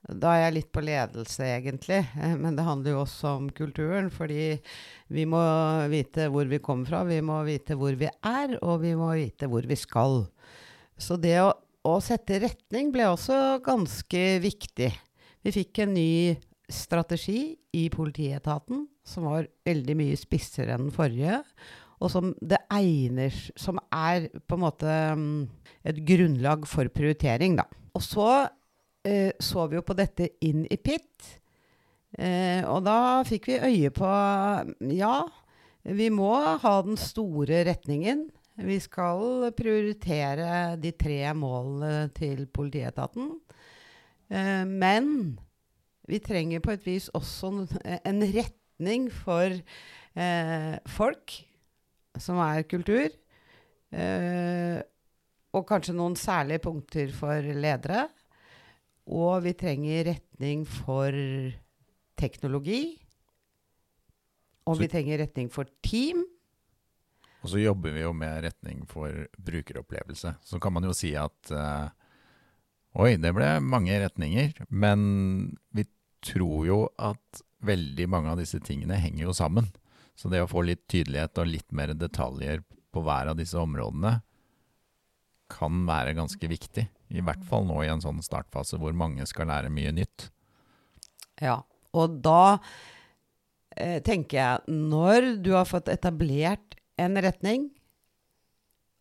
Da 0.09 0.33
er 0.33 0.45
jeg 0.47 0.55
litt 0.55 0.69
på 0.73 0.83
ledelse, 0.83 1.45
egentlig. 1.45 2.01
Eh, 2.17 2.35
men 2.39 2.57
det 2.57 2.65
handler 2.65 2.95
jo 2.95 3.03
også 3.03 3.35
om 3.37 3.49
kulturen. 3.55 4.09
Fordi 4.11 4.57
vi 5.13 5.25
må 5.29 5.41
vite 5.91 6.29
hvor 6.33 6.49
vi 6.49 6.61
kommer 6.63 6.89
fra, 6.89 7.03
vi 7.07 7.21
må 7.25 7.41
vite 7.47 7.77
hvor 7.79 7.95
vi 7.99 8.09
er, 8.09 8.57
og 8.59 8.81
vi 8.83 8.95
må 8.97 9.11
vite 9.19 9.49
hvor 9.51 9.67
vi 9.69 9.77
skal. 9.79 10.23
Så 10.99 11.19
det 11.21 11.37
å, 11.43 11.51
å 11.87 11.99
sette 12.03 12.41
retning 12.43 12.91
ble 12.95 13.07
også 13.11 13.59
ganske 13.65 14.25
viktig. 14.43 14.91
Vi 15.45 15.53
fikk 15.55 15.83
en 15.83 15.93
ny 15.95 16.35
strategi 16.69 17.55
i 17.73 17.87
politietaten 17.89 18.85
som 19.07 19.25
var 19.29 19.47
veldig 19.65 19.95
mye 19.97 20.17
spissere 20.19 20.75
enn 20.75 20.87
den 20.87 20.95
forrige. 20.95 21.41
Og 21.99 22.11
som 22.13 22.31
det 22.39 22.61
egner 22.71 23.33
Som 23.59 23.79
er 23.91 24.29
på 24.47 24.55
en 24.55 24.63
måte 24.63 24.93
mm, 25.19 25.49
et 25.83 25.99
grunnlag 26.07 26.63
for 26.69 26.87
prioritering, 26.93 27.57
da. 27.59 27.65
Og 27.95 28.03
så 28.05 28.29
eh, 29.03 29.35
så 29.39 29.67
vi 29.67 29.79
jo 29.79 29.83
på 29.85 29.97
dette 29.97 30.29
inn 30.45 30.65
i 30.69 30.77
PIT. 30.77 31.39
Eh, 32.17 32.63
og 32.65 32.85
da 32.87 33.21
fikk 33.27 33.51
vi 33.51 33.59
øye 33.59 33.91
på 33.93 34.09
Ja, 34.95 35.15
vi 35.83 36.09
må 36.13 36.33
ha 36.63 36.75
den 36.85 36.99
store 36.99 37.63
retningen. 37.67 38.27
Vi 38.59 38.79
skal 38.83 39.51
prioritere 39.55 40.75
de 40.79 40.91
tre 40.91 41.21
målene 41.33 42.09
til 42.15 42.45
politietaten. 42.51 43.37
Eh, 44.29 44.65
men 44.65 45.39
vi 46.09 46.19
trenger 46.23 46.61
på 46.63 46.73
et 46.75 46.85
vis 46.85 47.09
også 47.17 47.51
en 47.97 48.23
retning 48.33 49.09
for 49.13 49.53
eh, 49.53 50.75
folk, 50.89 51.35
som 52.19 52.41
er 52.43 52.65
kultur. 52.69 53.09
Eh, 53.89 54.79
og 55.49 55.65
kanskje 55.69 55.97
noen 55.97 56.17
særlige 56.19 56.61
punkter 56.65 57.13
for 57.15 57.41
ledere. 57.41 58.07
Og 59.09 59.41
vi 59.45 59.55
trenger 59.57 60.11
retning 60.11 60.65
for 60.69 61.15
teknologi. 62.19 62.83
Og 64.69 64.75
så, 64.75 64.83
vi 64.83 64.89
trenger 64.91 65.23
retning 65.23 65.49
for 65.49 65.69
team. 65.81 66.21
Og 67.41 67.53
så 67.53 67.61
jobber 67.61 67.95
vi 67.95 68.03
jo 68.03 68.11
med 68.13 68.43
retning 68.45 68.83
for 68.89 69.25
brukeropplevelse. 69.39 70.35
Så 70.45 70.59
kan 70.61 70.75
man 70.75 70.85
jo 70.85 70.93
si 70.93 71.15
at 71.17 71.53
uh, 71.55 71.89
Oi, 72.97 73.17
det 73.21 73.31
ble 73.35 73.51
mange 73.61 73.99
retninger. 74.01 74.55
Men 74.69 75.01
vi 75.75 75.85
tror 76.25 76.65
jo 76.67 76.79
at 76.97 77.43
veldig 77.65 78.07
mange 78.09 78.31
av 78.33 78.39
disse 78.39 78.59
tingene 78.63 78.97
henger 78.99 79.27
jo 79.27 79.35
sammen. 79.35 79.69
Så 80.19 80.31
det 80.31 80.41
å 80.43 80.49
få 80.49 80.65
litt 80.67 80.87
tydelighet 80.91 81.37
og 81.39 81.51
litt 81.51 81.69
mer 81.75 81.93
detaljer 81.95 82.63
på 82.91 83.03
hver 83.05 83.31
av 83.31 83.37
disse 83.39 83.59
områdene 83.59 84.17
kan 85.49 85.83
være 85.87 86.15
ganske 86.17 86.49
viktig. 86.49 86.85
I 87.09 87.23
hvert 87.25 87.43
fall 87.47 87.65
nå 87.65 87.81
i 87.83 87.89
en 87.89 88.03
sånn 88.03 88.21
startfase 88.21 88.77
hvor 88.81 88.93
mange 88.97 89.25
skal 89.29 89.49
lære 89.49 89.71
mye 89.73 89.93
nytt. 89.95 90.29
Ja, 91.41 91.61
og 91.95 92.19
da 92.21 92.59
eh, 93.73 93.97
tenker 94.03 94.37
jeg 94.37 94.75
Når 94.91 95.29
du 95.41 95.53
har 95.55 95.69
fått 95.69 95.87
etablert 95.89 96.75
en 96.99 97.15
retning, 97.23 97.69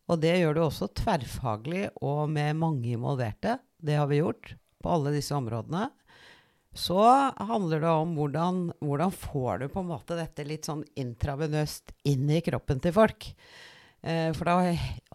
og 0.09 0.23
det 0.23 0.39
gjør 0.39 0.55
du 0.55 0.61
også 0.63 0.87
tverrfaglig 0.97 1.89
og 2.01 2.29
med 2.31 2.57
mange 2.57 2.95
involverte, 2.95 3.59
det 3.79 3.95
har 3.99 4.09
vi 4.11 4.21
gjort 4.21 4.53
på 4.83 4.91
alle 4.93 5.13
disse 5.15 5.35
områdene, 5.35 5.89
så 6.75 7.01
handler 7.35 7.81
det 7.81 7.89
om 7.89 8.13
hvordan, 8.15 8.59
hvordan 8.83 9.11
får 9.11 9.63
du 9.63 9.67
på 9.73 9.81
en 9.81 9.89
måte 9.89 10.17
dette 10.19 10.45
litt 10.47 10.69
sånn 10.69 10.83
intravenøst 10.99 11.95
inn 12.07 12.29
i 12.29 12.43
kroppen 12.45 12.79
til 12.83 12.93
folk. 12.95 13.31
Eh, 14.01 14.31
for 14.37 14.47
da 14.47 14.59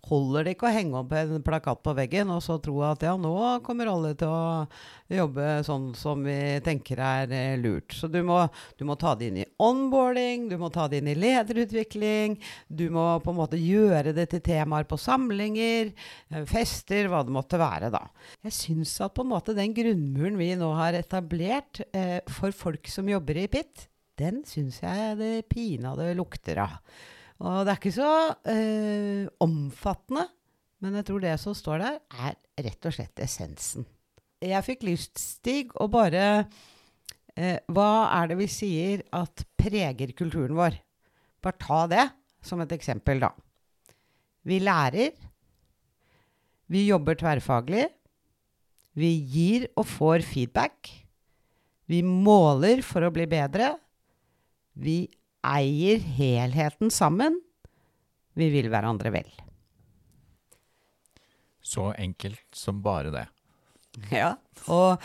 holder 0.08 0.44
det 0.44 0.54
ikke 0.54 0.68
å 0.68 0.74
henge 0.74 0.98
opp 1.00 1.12
en 1.16 1.42
plakat 1.44 1.80
på 1.84 1.94
veggen 1.96 2.32
og 2.34 2.42
så 2.44 2.58
tro 2.62 2.76
at 2.84 3.04
ja, 3.06 3.14
nå 3.20 3.32
kommer 3.64 3.88
alle 3.88 4.12
til 4.18 4.28
å 4.28 4.66
jobbe 5.08 5.46
sånn 5.66 5.86
som 5.96 6.24
vi 6.26 6.36
tenker 6.64 7.00
er 7.00 7.32
eh, 7.32 7.54
lurt. 7.60 7.94
Så 7.96 8.10
du 8.12 8.20
må, 8.26 8.42
du 8.78 8.84
må, 8.88 8.98
ta 9.00 9.14
det 9.18 9.30
inn 9.30 9.40
i 9.40 9.46
onboarding, 9.62 10.48
du 10.50 10.58
må 10.60 10.70
ta 10.74 10.86
det 10.90 11.00
inn 11.00 11.10
i 11.12 11.16
lederutvikling. 11.18 12.36
Du 12.68 12.86
må 12.94 13.06
på 13.24 13.32
en 13.32 13.40
måte 13.40 13.60
gjøre 13.60 14.14
det 14.16 14.28
til 14.34 14.44
temaer 14.44 14.88
på 14.88 15.00
samlinger, 15.00 15.94
eh, 16.30 16.44
fester, 16.50 17.08
hva 17.12 17.24
det 17.24 17.34
måtte 17.34 17.60
være, 17.60 17.92
da. 17.94 18.04
Jeg 18.44 18.58
syns 18.58 18.98
at 19.04 19.16
på 19.16 19.24
en 19.24 19.32
måte 19.32 19.56
den 19.56 19.74
grunnmuren 19.76 20.38
vi 20.40 20.52
nå 20.60 20.70
har 20.76 20.96
etablert 20.98 21.84
eh, 21.92 22.20
for 22.28 22.54
folk 22.56 22.92
som 22.92 23.08
jobber 23.08 23.40
i 23.40 23.48
PIT, 23.50 23.88
den 24.20 24.44
syns 24.46 24.78
jeg 24.84 25.18
det 25.18 25.34
pinadø 25.50 26.12
lukter 26.14 26.60
av. 26.68 26.78
Og 27.42 27.64
det 27.64 27.72
er 27.72 27.80
ikke 27.80 27.94
så 27.94 28.10
øh, 28.50 29.26
omfattende, 29.42 30.28
men 30.84 30.98
jeg 31.00 31.06
tror 31.08 31.24
det 31.24 31.34
som 31.42 31.56
står 31.56 31.82
der, 31.82 31.98
er 32.14 32.36
rett 32.66 32.86
og 32.86 32.94
slett 32.94 33.22
essensen. 33.24 33.86
Jeg 34.44 34.66
fikk 34.66 34.84
lyst, 34.86 35.18
Stig, 35.18 35.72
å 35.80 35.88
bare 35.88 36.24
øh, 36.44 37.58
Hva 37.72 37.90
er 38.20 38.30
det 38.30 38.38
vi 38.42 38.48
sier 38.52 39.02
at 39.16 39.46
preger 39.58 40.12
kulturen 40.16 40.54
vår? 40.58 40.76
Bare 41.42 41.60
ta 41.60 41.80
det 41.90 42.04
som 42.44 42.60
et 42.62 42.74
eksempel, 42.76 43.22
da. 43.24 43.32
Vi 44.44 44.60
lærer. 44.60 45.14
Vi 46.68 46.84
jobber 46.86 47.16
tverrfaglig. 47.20 47.88
Vi 48.94 49.10
gir 49.32 49.66
og 49.74 49.88
får 49.88 50.24
feedback. 50.28 50.92
Vi 51.90 52.00
måler 52.04 52.84
for 52.84 53.04
å 53.04 53.12
bli 53.12 53.26
bedre. 53.28 53.72
Vi 54.76 55.08
eier 55.44 56.02
helheten 56.16 56.92
sammen. 56.92 57.38
Vi 58.34 58.50
vil 58.50 58.70
hverandre 58.72 59.12
vel. 59.14 59.30
Så 61.64 61.92
enkelt 61.96 62.44
som 62.52 62.82
bare 62.84 63.12
det. 63.14 63.28
Ja. 64.10 64.34
Og 64.68 64.98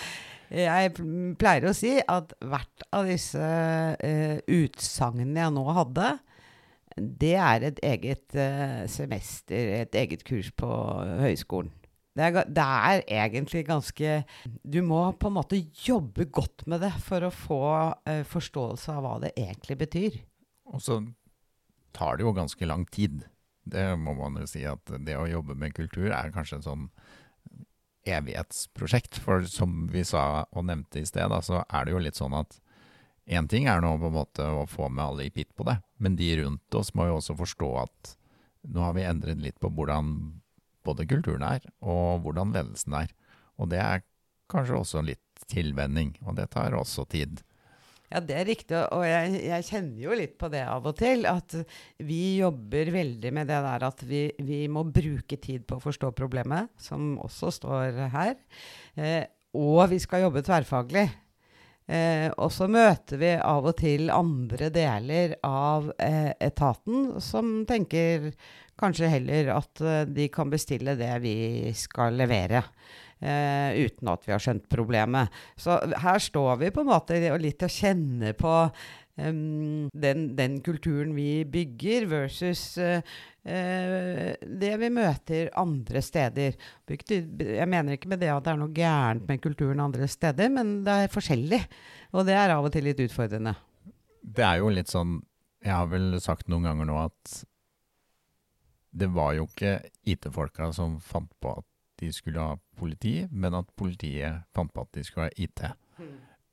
jeg 0.50 0.94
pleier 1.40 1.70
å 1.70 1.76
si 1.78 1.94
at 2.02 2.34
hvert 2.42 2.86
av 2.96 3.10
disse 3.10 3.40
uh, 3.40 4.38
utsagnene 4.50 5.44
jeg 5.44 5.56
nå 5.56 5.66
hadde, 5.78 6.10
det 6.98 7.36
er 7.38 7.68
et 7.70 7.82
eget 7.86 8.36
uh, 8.36 8.84
semester, 8.90 9.76
et 9.86 10.00
eget 10.02 10.26
kurs 10.28 10.50
på 10.58 10.70
høyskolen. 11.22 11.72
Det 12.20 12.26
er, 12.28 12.50
det 12.52 12.64
er, 12.66 13.02
egentlig 13.08 13.62
ganske 13.68 14.16
Du 14.68 14.82
må 14.84 15.06
på 15.16 15.30
en 15.30 15.38
måte 15.38 15.62
jobbe 15.86 16.26
godt 16.28 16.66
med 16.68 16.84
det 16.84 16.92
for 17.06 17.24
å 17.24 17.32
få 17.32 17.62
uh, 18.04 18.24
forståelse 18.28 18.92
av 18.92 19.06
hva 19.06 19.14
det 19.24 19.32
egentlig 19.40 19.80
betyr. 19.80 20.20
Og 20.68 20.84
så 20.84 21.00
tar 21.96 22.20
det 22.20 22.28
jo 22.28 22.36
ganske 22.36 22.68
lang 22.68 22.84
tid. 22.92 23.24
Det 23.64 23.86
må 24.02 24.18
man 24.18 24.36
jo 24.42 24.50
si 24.50 24.66
at 24.68 24.92
det 25.06 25.16
å 25.18 25.30
jobbe 25.30 25.56
med 25.58 25.76
kultur 25.78 26.12
er 26.12 26.34
kanskje 26.36 26.60
en 26.60 26.68
sånn 26.68 26.86
evighetsprosjekt. 28.10 29.20
For 29.24 29.48
som 29.50 29.86
vi 29.92 30.04
sa 30.08 30.44
og 30.52 30.68
nevnte 30.68 31.02
i 31.02 31.08
sted, 31.08 31.30
da, 31.32 31.40
så 31.46 31.64
er 31.64 31.88
det 31.88 31.96
jo 31.96 32.04
litt 32.04 32.20
sånn 32.20 32.36
at 32.38 32.60
én 33.30 33.48
ting 33.50 33.70
er 33.70 33.82
nå 33.84 33.96
på 34.02 34.10
en 34.10 34.18
måte 34.20 34.44
å 34.44 34.66
få 34.70 34.90
med 34.90 35.06
alle 35.06 35.28
i 35.30 35.34
pitt 35.34 35.52
på 35.56 35.68
det, 35.68 35.78
men 36.02 36.16
de 36.20 36.32
rundt 36.42 36.76
oss 36.76 36.96
må 36.98 37.10
jo 37.10 37.20
også 37.20 37.38
forstå 37.38 37.74
at 37.84 38.16
nå 38.74 38.84
har 38.84 38.96
vi 38.98 39.06
endret 39.08 39.42
litt 39.42 39.60
på 39.62 39.70
hvordan 39.72 40.16
både 40.90 41.08
kulturen 41.10 41.46
er, 41.48 41.66
og 41.80 42.26
hvordan 42.26 42.56
ledelsen 42.56 42.98
er. 43.00 43.14
Og 43.60 43.72
det 43.72 43.80
er 43.84 44.04
kanskje 44.50 44.82
også 44.82 45.06
litt 45.06 45.46
tilvenning, 45.50 46.16
og 46.26 46.36
det 46.40 46.50
tar 46.56 46.76
også 46.78 47.06
tid. 47.10 47.44
Ja, 48.10 48.24
det 48.26 48.38
er 48.40 48.48
riktig, 48.48 48.78
og 48.90 49.04
jeg, 49.06 49.36
jeg, 49.46 49.66
kjenner 49.68 50.02
jo 50.02 50.16
litt 50.18 50.34
på 50.42 50.50
det 50.50 50.64
av 50.66 50.88
og 50.90 50.96
til. 50.98 51.28
At 51.30 51.54
vi 52.02 52.40
jobber 52.40 52.90
veldig 52.96 53.32
med 53.38 53.50
det 53.52 53.60
der 53.68 53.86
at 53.86 54.02
vi, 54.10 54.24
vi 54.42 54.64
må 54.72 54.82
bruke 54.90 55.38
tid 55.38 55.68
på 55.70 55.78
å 55.78 55.84
forstå 55.84 56.10
problemet, 56.18 56.72
som 56.82 57.20
også 57.22 57.54
står 57.60 58.00
her. 58.16 58.34
Eh, 58.98 59.30
og 59.54 59.84
vi 59.94 60.02
skal 60.02 60.26
jobbe 60.26 60.42
tverrfaglig. 60.46 61.06
Eh, 61.90 62.28
og 62.38 62.50
så 62.54 62.66
møter 62.70 63.22
vi 63.22 63.30
av 63.38 63.70
og 63.70 63.78
til 63.78 64.10
andre 64.14 64.72
deler 64.74 65.38
av 65.46 65.92
eh, 66.02 66.34
etaten 66.50 67.16
som 67.22 67.64
tenker 67.70 68.32
kanskje 68.80 69.12
heller 69.12 69.54
at 69.58 69.84
eh, 69.84 70.06
de 70.10 70.30
kan 70.34 70.52
bestille 70.52 70.98
det 71.00 71.12
vi 71.24 71.36
skal 71.78 72.18
levere. 72.20 72.64
Uh, 73.20 73.76
uten 73.76 74.08
at 74.08 74.22
vi 74.24 74.32
har 74.32 74.40
skjønt 74.40 74.70
problemet. 74.72 75.28
Så 75.60 75.76
her 75.76 76.22
står 76.24 76.62
vi 76.62 76.70
på 76.72 76.86
en 76.86 76.88
måte 76.88 77.18
litt 77.20 77.66
og 77.68 77.74
kjenner 77.74 78.32
på 78.40 78.54
um, 79.20 79.90
den, 79.92 80.22
den, 80.38 80.56
kulturen 80.64 81.12
vi 81.18 81.44
bygger, 81.44 82.08
versus 82.08 82.62
uh, 82.80 83.04
uh, 83.44 84.30
det 84.40 84.72
vi 84.80 84.92
møter 84.96 85.52
andre 85.60 86.00
steder. 86.00 86.56
Jeg 86.88 87.68
mener 87.68 87.98
ikke 87.98 88.14
med 88.14 88.24
det 88.24 88.32
at 88.32 88.48
det 88.48 88.56
er 88.56 88.64
noe 88.64 88.78
gærent 88.80 89.28
med 89.28 89.44
kulturen 89.44 89.84
andre 89.84 90.08
steder, 90.08 90.56
men 90.56 90.78
det 90.88 91.02
er 91.04 91.12
forskjellig. 91.12 91.66
Og 92.16 92.24
det 92.24 92.40
er 92.40 92.56
av 92.56 92.72
og 92.72 92.72
til 92.72 92.88
litt 92.88 93.04
utfordrende. 93.04 93.58
Det 94.24 94.48
er 94.48 94.64
jo 94.64 94.72
litt 94.72 94.92
sånn 94.92 95.20
Jeg 95.64 95.72
har 95.76 95.88
vel 95.92 96.14
sagt 96.24 96.48
noen 96.48 96.70
ganger 96.70 96.88
nå 96.88 96.96
at 97.04 97.42
det 98.92 99.10
var 99.14 99.36
jo 99.38 99.46
ikke 99.48 99.80
IT-folka 100.10 100.72
som 100.76 100.98
fant 101.04 101.32
på 101.42 101.54
at 101.62 101.68
de 102.00 102.12
skulle 102.16 102.42
ha 102.42 102.56
politi, 102.80 103.28
men 103.30 103.58
at 103.58 103.70
politiet 103.78 104.46
fant 104.56 104.72
på 104.74 104.86
at 104.86 104.94
de 104.96 105.04
skulle 105.06 105.28
ha 105.28 105.36
IT. 105.36 105.66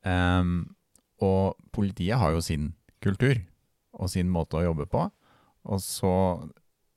Um, 0.06 0.74
og 1.22 1.56
politiet 1.72 2.18
har 2.20 2.34
jo 2.34 2.42
sin 2.44 2.74
kultur 3.02 3.38
og 3.96 4.10
sin 4.12 4.28
måte 4.32 4.58
å 4.58 4.66
jobbe 4.66 4.88
på. 4.90 5.06
Og 5.66 5.80
så, 5.82 6.12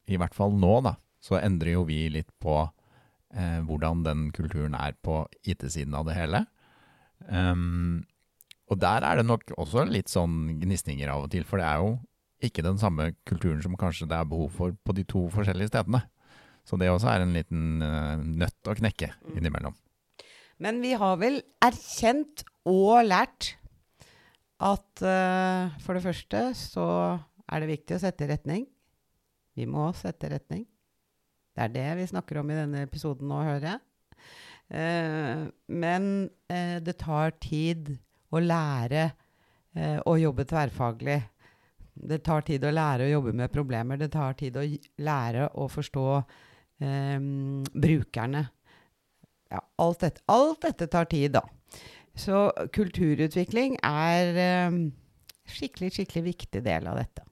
i 0.09 0.19
hvert 0.19 0.35
fall 0.35 0.53
nå, 0.57 0.73
da, 0.85 0.97
så 1.23 1.39
endrer 1.39 1.77
jo 1.77 1.85
vi 1.87 2.03
litt 2.11 2.29
på 2.43 2.57
eh, 3.33 3.59
hvordan 3.65 4.03
den 4.05 4.27
kulturen 4.35 4.75
er 4.77 4.97
på 5.05 5.23
IT-siden 5.47 5.95
av 5.97 6.09
det 6.09 6.17
hele. 6.17 6.43
Um, 7.27 8.05
og 8.69 8.79
der 8.81 9.05
er 9.05 9.19
det 9.19 9.25
nok 9.25 9.49
også 9.57 9.87
litt 9.89 10.11
sånn 10.11 10.59
gnisninger 10.61 11.09
av 11.09 11.25
og 11.25 11.33
til, 11.33 11.45
for 11.47 11.61
det 11.61 11.67
er 11.67 11.81
jo 11.81 11.95
ikke 12.43 12.63
den 12.63 12.79
samme 12.79 13.11
kulturen 13.27 13.61
som 13.63 13.75
kanskje 13.79 14.07
det 14.09 14.17
er 14.17 14.29
behov 14.29 14.49
for 14.55 14.75
på 14.85 14.95
de 14.95 15.03
to 15.07 15.25
forskjellige 15.33 15.71
stedene. 15.73 16.03
Så 16.67 16.77
det 16.79 16.89
også 16.91 17.09
er 17.11 17.23
en 17.23 17.35
liten 17.35 17.83
uh, 17.83 18.19
nøtt 18.19 18.69
å 18.69 18.75
knekke 18.77 19.11
mm. 19.15 19.37
innimellom. 19.39 19.75
Men 20.59 20.81
vi 20.83 20.91
har 20.99 21.15
vel 21.21 21.39
erkjent 21.63 22.43
og 22.67 23.01
lært 23.07 23.53
at 24.59 25.03
uh, 25.05 25.71
for 25.83 25.95
det 25.95 26.03
første 26.03 26.43
så 26.59 26.87
er 27.49 27.63
det 27.63 27.71
viktig 27.71 27.95
å 27.95 28.01
sette 28.03 28.27
retning. 28.29 28.67
Vi 29.57 29.65
må 29.69 29.89
sette 29.97 30.29
retning. 30.31 30.65
Det 31.55 31.65
er 31.65 31.73
det 31.73 31.87
vi 31.99 32.09
snakker 32.11 32.41
om 32.41 32.51
i 32.51 32.59
denne 32.59 32.83
episoden 32.85 33.31
nå, 33.31 33.39
hører 33.47 33.71
jeg. 33.71 33.81
Uh, 34.69 35.47
men 35.71 36.29
uh, 36.51 36.77
det 36.83 36.99
tar 37.01 37.33
tid 37.41 37.95
å 38.29 38.43
lære 38.43 39.09
å 40.09 40.15
jobbe 40.17 40.43
tverrfaglig. 40.49 41.19
Det 41.99 42.21
tar 42.23 42.45
tid 42.47 42.63
å 42.63 42.71
lære 42.71 43.07
å 43.07 43.13
jobbe 43.17 43.33
med 43.35 43.51
problemer. 43.51 43.99
Det 43.99 44.11
tar 44.13 44.37
tid 44.39 44.57
å 44.57 44.65
lære 45.03 45.49
å 45.59 45.67
forstå 45.71 46.05
eh, 46.15 47.19
brukerne. 47.73 48.45
Ja, 49.49 49.63
alt 49.81 50.05
dette, 50.05 50.23
alt 50.31 50.61
dette, 50.67 50.87
tar 50.87 51.09
tid, 51.11 51.35
da. 51.35 51.43
Så 52.19 52.49
kulturutvikling 52.75 53.77
er 53.85 54.39
eh, 54.43 54.79
skikkelig, 55.49 55.93
skikkelig 55.97 56.25
viktig 56.31 56.63
del 56.65 56.89
av 56.89 56.99
dette. 57.01 57.25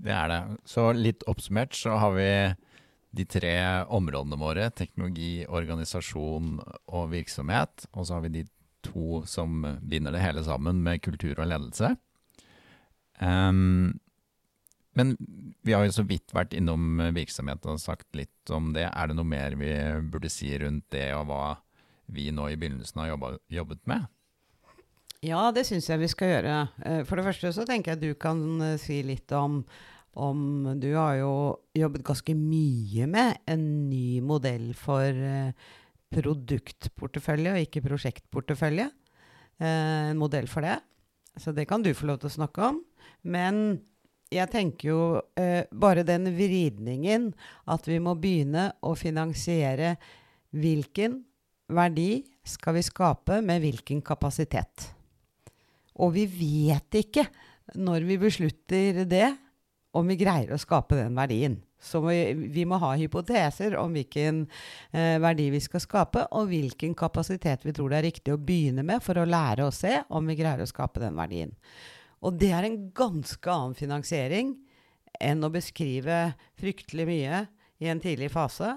Det 0.00 0.12
er 0.14 0.30
det. 0.30 0.40
Så 0.68 0.90
litt 0.96 1.24
oppsummert 1.28 1.74
så 1.76 1.98
har 2.00 2.14
vi 2.16 2.30
de 3.10 3.26
tre 3.26 3.54
områdene 3.90 4.38
våre. 4.38 4.70
Teknologi, 4.70 5.42
organisasjon 5.48 6.60
og 6.62 7.10
virksomhet. 7.12 7.88
Og 7.92 8.06
så 8.06 8.16
har 8.16 8.24
vi 8.28 8.34
de 8.38 8.44
to 8.86 9.20
som 9.28 9.64
binder 9.82 10.14
det 10.14 10.22
hele 10.22 10.44
sammen 10.46 10.80
med 10.84 11.02
kultur 11.04 11.34
og 11.34 11.50
ledelse. 11.50 11.94
Um, 13.20 13.98
men 14.98 15.14
vi 15.62 15.74
har 15.76 15.84
jo 15.86 15.94
så 15.94 16.04
vidt 16.08 16.32
vært 16.34 16.54
innom 16.56 16.98
virksomhet 17.14 17.66
og 17.70 17.80
sagt 17.82 18.08
litt 18.18 18.52
om 18.52 18.72
det. 18.74 18.88
Er 18.90 19.10
det 19.10 19.16
noe 19.18 19.28
mer 19.28 19.54
vi 19.60 19.70
burde 20.10 20.30
si 20.32 20.50
rundt 20.58 20.88
det, 20.94 21.12
og 21.14 21.28
hva 21.30 21.44
vi 22.10 22.30
nå 22.34 22.48
i 22.50 22.58
begynnelsen 22.58 23.02
har 23.02 23.12
jobbet, 23.12 23.38
jobbet 23.54 23.84
med? 23.90 24.08
Ja, 25.24 25.50
det 25.52 25.66
syns 25.68 25.88
jeg 25.90 26.00
vi 26.00 26.08
skal 26.08 26.32
gjøre. 26.34 26.56
Eh, 26.88 27.02
for 27.08 27.20
det 27.20 27.26
første 27.26 27.52
så 27.52 27.66
tenker 27.68 27.92
jeg 27.92 28.02
du 28.02 28.18
kan 28.18 28.40
eh, 28.64 28.78
si 28.80 29.02
litt 29.04 29.30
om, 29.36 29.60
om 30.16 30.40
Du 30.80 30.88
har 30.96 31.18
jo 31.20 31.32
jobbet 31.76 32.06
ganske 32.08 32.34
mye 32.34 33.08
med 33.10 33.42
en 33.50 33.66
ny 33.90 34.22
modell 34.24 34.72
for 34.78 35.04
eh, 35.04 35.52
produktportefølje 36.10 37.52
og 37.52 37.66
ikke 37.66 37.84
prosjektportefølje. 37.84 38.88
En 39.60 40.16
modell 40.16 40.48
for 40.48 40.64
det. 40.64 40.78
Så 41.38 41.54
det 41.54 41.66
kan 41.70 41.82
du 41.82 41.92
få 41.94 42.08
lov 42.10 42.20
til 42.22 42.30
å 42.30 42.36
snakke 42.40 42.72
om. 42.72 42.80
Men 43.22 43.80
jeg 44.30 44.50
tenker 44.52 44.90
jo 44.90 45.02
eh, 45.38 45.66
bare 45.70 46.06
den 46.06 46.30
vridningen 46.36 47.30
at 47.70 47.88
vi 47.88 47.98
må 48.02 48.14
begynne 48.18 48.70
å 48.86 48.94
finansiere 48.98 49.96
hvilken 50.54 51.20
verdi 51.70 52.22
skal 52.46 52.78
vi 52.78 52.84
skape 52.86 53.40
med 53.46 53.62
hvilken 53.62 54.02
kapasitet. 54.06 54.90
Og 56.00 56.14
vi 56.14 56.26
vet 56.30 57.00
ikke, 57.02 57.26
når 57.78 58.06
vi 58.08 58.18
beslutter 58.18 59.04
det, 59.06 59.28
om 59.94 60.06
vi 60.06 60.16
greier 60.18 60.54
å 60.54 60.60
skape 60.60 60.98
den 60.98 61.18
verdien. 61.18 61.58
Så 61.80 62.02
vi, 62.04 62.18
vi 62.52 62.66
må 62.68 62.76
ha 62.82 62.92
hypoteser 63.00 63.74
om 63.80 63.94
hvilken 63.96 64.42
eh, 64.92 65.16
verdi 65.22 65.48
vi 65.54 65.62
skal 65.64 65.80
skape, 65.80 66.26
og 66.36 66.50
hvilken 66.50 66.92
kapasitet 66.98 67.64
vi 67.64 67.74
tror 67.76 67.92
det 67.92 68.00
er 68.00 68.08
riktig 68.10 68.34
å 68.34 68.40
begynne 68.40 68.84
med 68.86 69.00
for 69.04 69.20
å 69.20 69.28
lære 69.28 69.64
å 69.64 69.72
se 69.74 70.02
om 70.12 70.28
vi 70.28 70.36
greier 70.38 70.60
å 70.60 70.68
skape 70.68 71.00
den 71.02 71.16
verdien. 71.16 71.54
Og 72.20 72.36
det 72.36 72.52
er 72.52 72.68
en 72.68 72.82
ganske 72.92 73.48
annen 73.48 73.78
finansiering 73.78 74.52
enn 75.20 75.44
å 75.44 75.52
beskrive 75.52 76.34
fryktelig 76.60 77.08
mye 77.08 77.42
i 77.80 77.88
en 77.88 78.00
tidlig 78.02 78.28
fase 78.34 78.74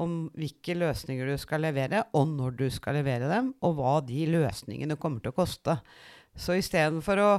om 0.00 0.26
hvilke 0.36 0.76
løsninger 0.76 1.28
du 1.28 1.36
skal 1.40 1.62
levere, 1.64 2.02
og 2.16 2.28
når 2.36 2.56
du 2.58 2.66
skal 2.72 2.98
levere 2.98 3.30
dem, 3.30 3.52
og 3.64 3.78
hva 3.78 3.94
de 4.04 4.26
løsningene 4.28 4.98
kommer 5.00 5.24
til 5.24 5.32
å 5.32 5.38
koste. 5.38 5.78
Så 6.36 6.56
istedenfor 6.58 7.20
å 7.22 7.30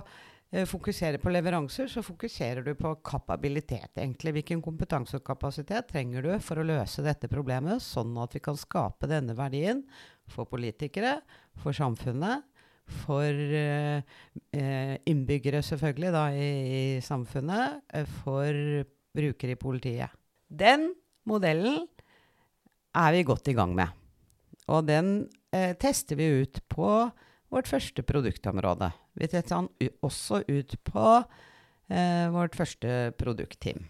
eh, 0.52 0.68
fokusere 0.68 1.22
på 1.22 1.32
leveranser, 1.34 1.90
så 1.92 2.04
fokuserer 2.06 2.64
du 2.66 2.74
på 2.76 2.96
kapabilitet. 3.06 3.98
egentlig. 3.98 4.34
Hvilken 4.40 4.62
kompetanse 4.62 5.18
og 5.18 5.26
kapasitet 5.26 5.90
trenger 5.92 6.22
du 6.22 6.40
for 6.40 6.60
å 6.60 6.68
løse 6.68 7.04
dette 7.06 7.30
problemet, 7.32 7.82
sånn 7.82 8.16
at 8.22 8.36
vi 8.36 8.44
kan 8.44 8.58
skape 8.58 9.08
denne 9.08 9.36
verdien 9.38 9.84
for 10.28 10.46
politikere, 10.46 11.22
for 11.58 11.72
samfunnet, 11.74 12.46
for 13.04 13.24
eh, 13.28 14.02
innbyggere, 15.06 15.62
selvfølgelig, 15.66 16.12
da, 16.16 16.24
i, 16.32 16.50
i 16.98 17.02
samfunnet, 17.04 17.82
uh, 17.92 18.06
for 18.24 18.86
brukere 19.18 19.56
i 19.56 19.60
politiet. 19.60 20.14
Den 20.48 20.94
modellen 21.28 21.82
er 22.96 23.16
vi 23.16 23.26
godt 23.28 23.52
i 23.52 23.56
gang 23.58 23.76
med. 23.76 23.92
Og 24.72 24.88
den 24.88 25.28
eh, 25.56 25.74
tester 25.80 26.20
vi 26.20 26.28
ut 26.44 26.62
på 26.72 26.90
vårt 27.54 27.70
første 27.70 28.04
produktområde. 28.04 28.92
Vi 29.16 29.30
setter 29.32 29.56
han 29.56 29.70
også 30.04 30.44
ut 30.48 30.76
på 30.88 31.04
vårt 32.34 32.58
første 32.60 33.14
produktteam. 33.16 33.86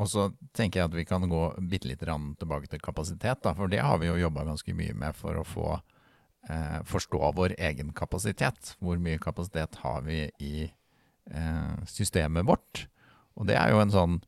Og 0.00 0.08
så 0.08 0.28
tenker 0.56 0.80
jeg 0.80 0.88
at 0.88 0.96
vi 0.96 1.06
kan 1.08 1.24
gå 1.28 1.42
bitte 1.68 1.90
litt 1.90 2.02
tilbake 2.02 2.70
til 2.70 2.82
kapasitet, 2.82 3.42
da, 3.44 3.52
for 3.56 3.70
det 3.70 3.82
har 3.84 4.00
vi 4.00 4.08
jo 4.08 4.20
jobba 4.24 4.46
ganske 4.48 4.74
mye 4.76 4.94
med 4.98 5.16
for 5.18 5.36
å 5.36 5.46
få 5.46 5.66
eh, 5.76 6.80
forstå 6.88 7.32
vår 7.36 7.56
egen 7.58 7.92
kapasitet. 7.96 8.74
Hvor 8.80 9.00
mye 9.02 9.20
kapasitet 9.22 9.78
har 9.84 10.02
vi 10.08 10.24
i 10.40 10.54
eh, 10.66 11.74
systemet 11.86 12.48
vårt? 12.48 12.86
Og 13.36 13.48
det 13.48 13.58
er 13.60 13.72
jo 13.72 13.82
en 13.82 13.92
sånn 13.92 14.18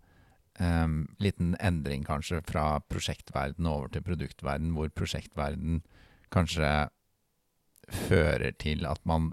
eh, 0.60 0.98
liten 1.24 1.56
endring 1.64 2.04
kanskje 2.04 2.42
fra 2.46 2.82
prosjektverden 2.90 3.66
over 3.70 3.90
til 3.92 4.04
produktverden, 4.04 4.74
hvor 4.76 4.92
prosjektverden 4.92 5.80
kanskje 6.34 6.70
fører 7.88 8.54
til 8.60 8.86
at 8.88 9.00
man 9.08 9.32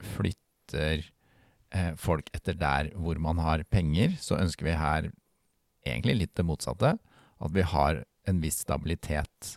flytter 0.00 1.04
eh, 1.74 1.92
folk 2.00 2.30
etter 2.36 2.56
der 2.58 2.92
hvor 2.96 3.20
man 3.22 3.40
har 3.42 3.64
penger. 3.68 4.16
Så 4.20 4.38
ønsker 4.40 4.68
vi 4.68 4.78
her 4.78 5.10
egentlig 5.86 6.18
litt 6.22 6.36
det 6.38 6.46
motsatte. 6.46 6.96
At 7.40 7.56
vi 7.56 7.64
har 7.64 8.04
en 8.28 8.40
viss 8.42 8.60
stabilitet 8.64 9.56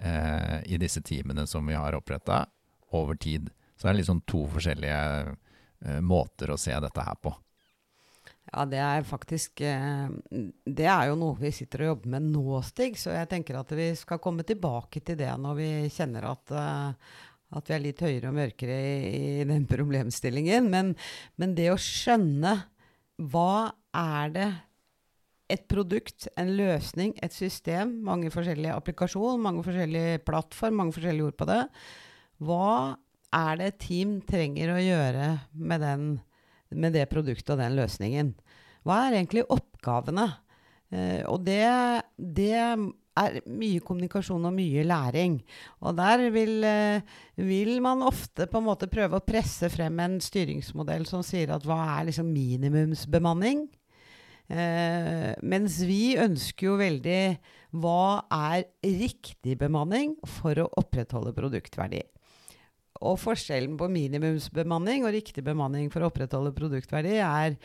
eh, 0.00 0.58
i 0.64 0.78
disse 0.80 1.02
teamene 1.04 1.46
som 1.46 1.66
vi 1.66 1.78
har 1.78 1.96
oppretta, 1.96 2.44
over 2.92 3.16
tid. 3.16 3.48
Så 3.76 3.86
det 3.86 3.94
er 3.94 4.00
liksom 4.02 4.20
to 4.28 4.44
forskjellige 4.52 4.98
eh, 5.32 6.00
måter 6.04 6.52
å 6.52 6.60
se 6.60 6.76
dette 6.76 7.06
her 7.06 7.16
på. 7.24 7.32
Ja, 8.52 8.64
det 8.68 8.80
er 8.82 9.04
faktisk 9.06 9.62
eh, 9.64 10.08
Det 10.66 10.86
er 10.90 11.06
jo 11.08 11.16
noe 11.16 11.38
vi 11.38 11.52
sitter 11.54 11.84
og 11.84 11.92
jobber 11.92 12.12
med 12.16 12.26
nå, 12.34 12.58
Stig. 12.66 12.98
Så 13.00 13.14
jeg 13.14 13.30
tenker 13.30 13.60
at 13.60 13.72
vi 13.76 13.92
skal 13.98 14.20
komme 14.22 14.44
tilbake 14.46 15.00
til 15.00 15.16
det 15.20 15.30
når 15.40 15.56
vi 15.60 15.70
kjenner 15.94 16.26
at, 16.34 16.52
uh, 16.52 17.14
at 17.52 17.68
vi 17.68 17.76
er 17.76 17.84
litt 17.84 18.02
høyere 18.02 18.30
og 18.30 18.36
mørkere 18.36 18.76
i, 18.80 19.22
i 19.42 19.46
den 19.48 19.66
problemstillingen. 19.70 20.68
Men, 20.72 20.92
men, 21.40 21.56
det 21.58 21.70
å 21.72 21.80
skjønne 21.80 22.56
hva 23.32 23.72
er 23.96 24.34
det 24.34 24.50
et 25.52 25.66
produkt, 25.68 26.30
en 26.40 26.54
løsning, 26.56 27.12
et 27.20 27.34
system, 27.34 27.98
mange 28.06 28.32
forskjellige 28.32 28.76
applikasjoner, 28.78 29.42
mange 29.42 29.64
forskjellige 29.66 30.22
plattform, 30.24 30.78
mange 30.80 30.96
forskjellige 30.96 31.28
ord 31.28 31.38
på 31.40 31.48
det. 31.50 31.60
Hva 32.42 32.68
er 33.36 33.58
det 33.60 33.68
et 33.68 33.82
team 33.84 34.16
trenger 34.28 34.72
å 34.72 34.80
gjøre 34.80 35.26
med, 35.52 35.84
den, 35.84 36.06
med 36.72 36.96
det 36.96 37.04
produktet 37.12 37.52
og 37.52 37.60
den 37.60 37.76
løsningen? 37.76 38.32
Hva 38.86 39.04
er 39.04 39.18
egentlig 39.18 39.44
oppgavene? 39.52 40.30
Eh, 40.92 41.20
og 41.28 41.44
det, 41.46 41.68
det, 42.16 42.56
er 43.18 43.38
mye 43.50 43.82
kommunikasjon 43.84 44.48
og 44.48 44.54
mye 44.56 44.84
læring. 44.86 45.36
Og 45.84 45.96
der 45.98 46.24
vil, 46.32 46.64
eh, 46.64 47.02
vil, 47.36 47.80
man 47.84 48.02
ofte 48.02 48.46
på 48.46 48.60
en 48.60 48.68
måte 48.68 48.88
prøve 48.90 49.18
å 49.18 49.24
presse 49.24 49.68
frem 49.72 50.00
en 50.00 50.18
styringsmodell 50.20 51.06
som 51.06 51.24
sier 51.26 51.52
at 51.52 51.66
hva 51.68 51.98
er 51.98 52.08
liksom 52.08 52.32
minimumsbemanning? 52.32 53.66
Eh, 54.52 55.32
mens 55.42 55.78
vi 55.86 56.16
ønsker 56.20 56.66
jo 56.66 56.78
veldig 56.80 57.20
hva 57.80 58.24
er 58.28 58.66
riktig 58.84 59.56
bemanning 59.60 60.16
for 60.28 60.58
å 60.60 60.68
opprettholde 60.80 61.32
produktverdi? 61.36 62.02
Og 63.02 63.16
forskjellen 63.18 63.78
på 63.80 63.88
minimumsbemanning 63.90 65.06
og 65.06 65.14
riktig 65.16 65.44
bemanning 65.44 65.88
for 65.92 66.04
å 66.04 66.10
opprettholde 66.12 66.52
produktverdi 66.54 67.16
er 67.18 67.56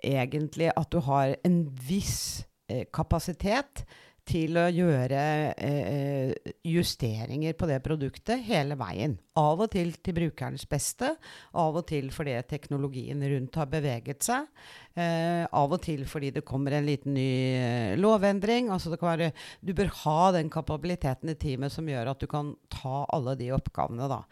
egentlig 0.00 0.70
at 0.72 0.88
du 0.92 1.00
har 1.04 1.34
en 1.44 1.58
viss 1.88 2.46
eh, 2.70 2.86
kapasitet 2.94 3.84
til 4.28 4.58
å 4.60 4.66
gjøre 4.72 5.22
eh, 5.56 6.52
justeringer 6.66 7.56
på 7.58 7.68
det 7.70 7.80
produktet 7.84 8.42
hele 8.46 8.76
veien. 8.78 9.16
Av 9.40 9.60
og 9.62 9.70
til 9.72 9.92
til 10.04 10.16
brukerens 10.16 10.66
beste, 10.70 11.12
av 11.56 11.78
og 11.80 11.86
til 11.88 12.10
fordi 12.14 12.36
teknologien 12.50 13.22
rundt 13.32 13.58
har 13.60 13.70
beveget 13.72 14.26
seg. 14.26 14.48
Eh, 14.94 15.44
av 15.46 15.72
og 15.72 15.82
til 15.84 16.04
fordi 16.08 16.32
det 16.36 16.46
kommer 16.46 16.76
en 16.76 16.88
liten 16.88 17.14
ny 17.16 17.30
eh, 17.56 17.98
lovendring. 18.00 18.70
Altså 18.74 18.94
være, 19.00 19.32
du 19.60 19.74
bør 19.76 19.92
ha 20.04 20.32
den 20.36 20.50
kapabiliteten 20.52 21.32
i 21.32 21.38
teamet 21.38 21.72
som 21.74 21.88
gjør 21.88 22.12
at 22.14 22.22
du 22.22 22.28
kan 22.30 22.54
ta 22.72 23.04
alle 23.14 23.36
de 23.40 23.52
oppgavene. 23.56 24.10
da. 24.10 24.24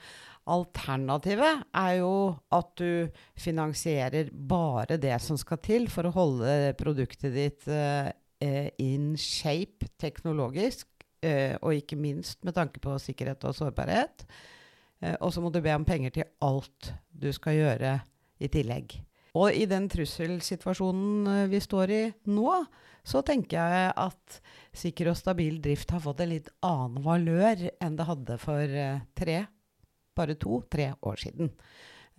Alternativet 0.49 1.67
er 1.77 1.99
jo 1.99 2.13
at 2.57 2.71
du 2.81 3.11
finansierer 3.37 4.31
bare 4.33 4.97
det 5.01 5.17
som 5.21 5.37
skal 5.37 5.61
til 5.61 5.91
for 5.93 6.09
å 6.09 6.15
holde 6.15 6.73
produktet 6.81 7.35
ditt 7.35 7.69
eh, 7.69 8.09
in 8.41 9.17
shape 9.19 9.89
teknologisk, 9.99 10.87
eh, 11.25 11.57
og 11.63 11.75
ikke 11.75 11.99
minst 11.99 12.45
med 12.47 12.55
tanke 12.57 12.81
på 12.83 12.95
sikkerhet 13.03 13.45
og 13.49 13.57
sårbarhet. 13.57 14.27
Eh, 15.01 15.17
og 15.21 15.33
så 15.35 15.43
må 15.43 15.51
du 15.53 15.61
be 15.63 15.75
om 15.75 15.87
penger 15.87 16.15
til 16.15 16.29
alt 16.45 16.93
du 17.11 17.31
skal 17.35 17.59
gjøre 17.59 17.99
i 18.43 18.51
tillegg. 18.53 18.99
Og 19.39 19.55
i 19.55 19.67
den 19.71 19.87
trusselsituasjonen 19.91 21.29
eh, 21.35 21.51
vi 21.53 21.61
står 21.63 21.95
i 21.95 22.03
nå, 22.31 22.55
så 23.09 23.23
tenker 23.25 23.61
jeg 23.61 23.93
at 23.97 24.41
sikker 24.77 25.13
og 25.13 25.19
stabil 25.19 25.61
drift 25.65 25.93
har 25.95 26.03
fått 26.05 26.25
en 26.25 26.33
litt 26.35 26.51
annen 26.67 27.05
valør 27.05 27.69
enn 27.81 27.99
det 27.99 28.09
hadde 28.09 28.41
for 28.43 28.81
eh, 28.83 29.05
tre, 29.19 29.45
bare 30.19 30.39
to-tre 30.41 30.93
år 31.07 31.23
siden. 31.23 31.55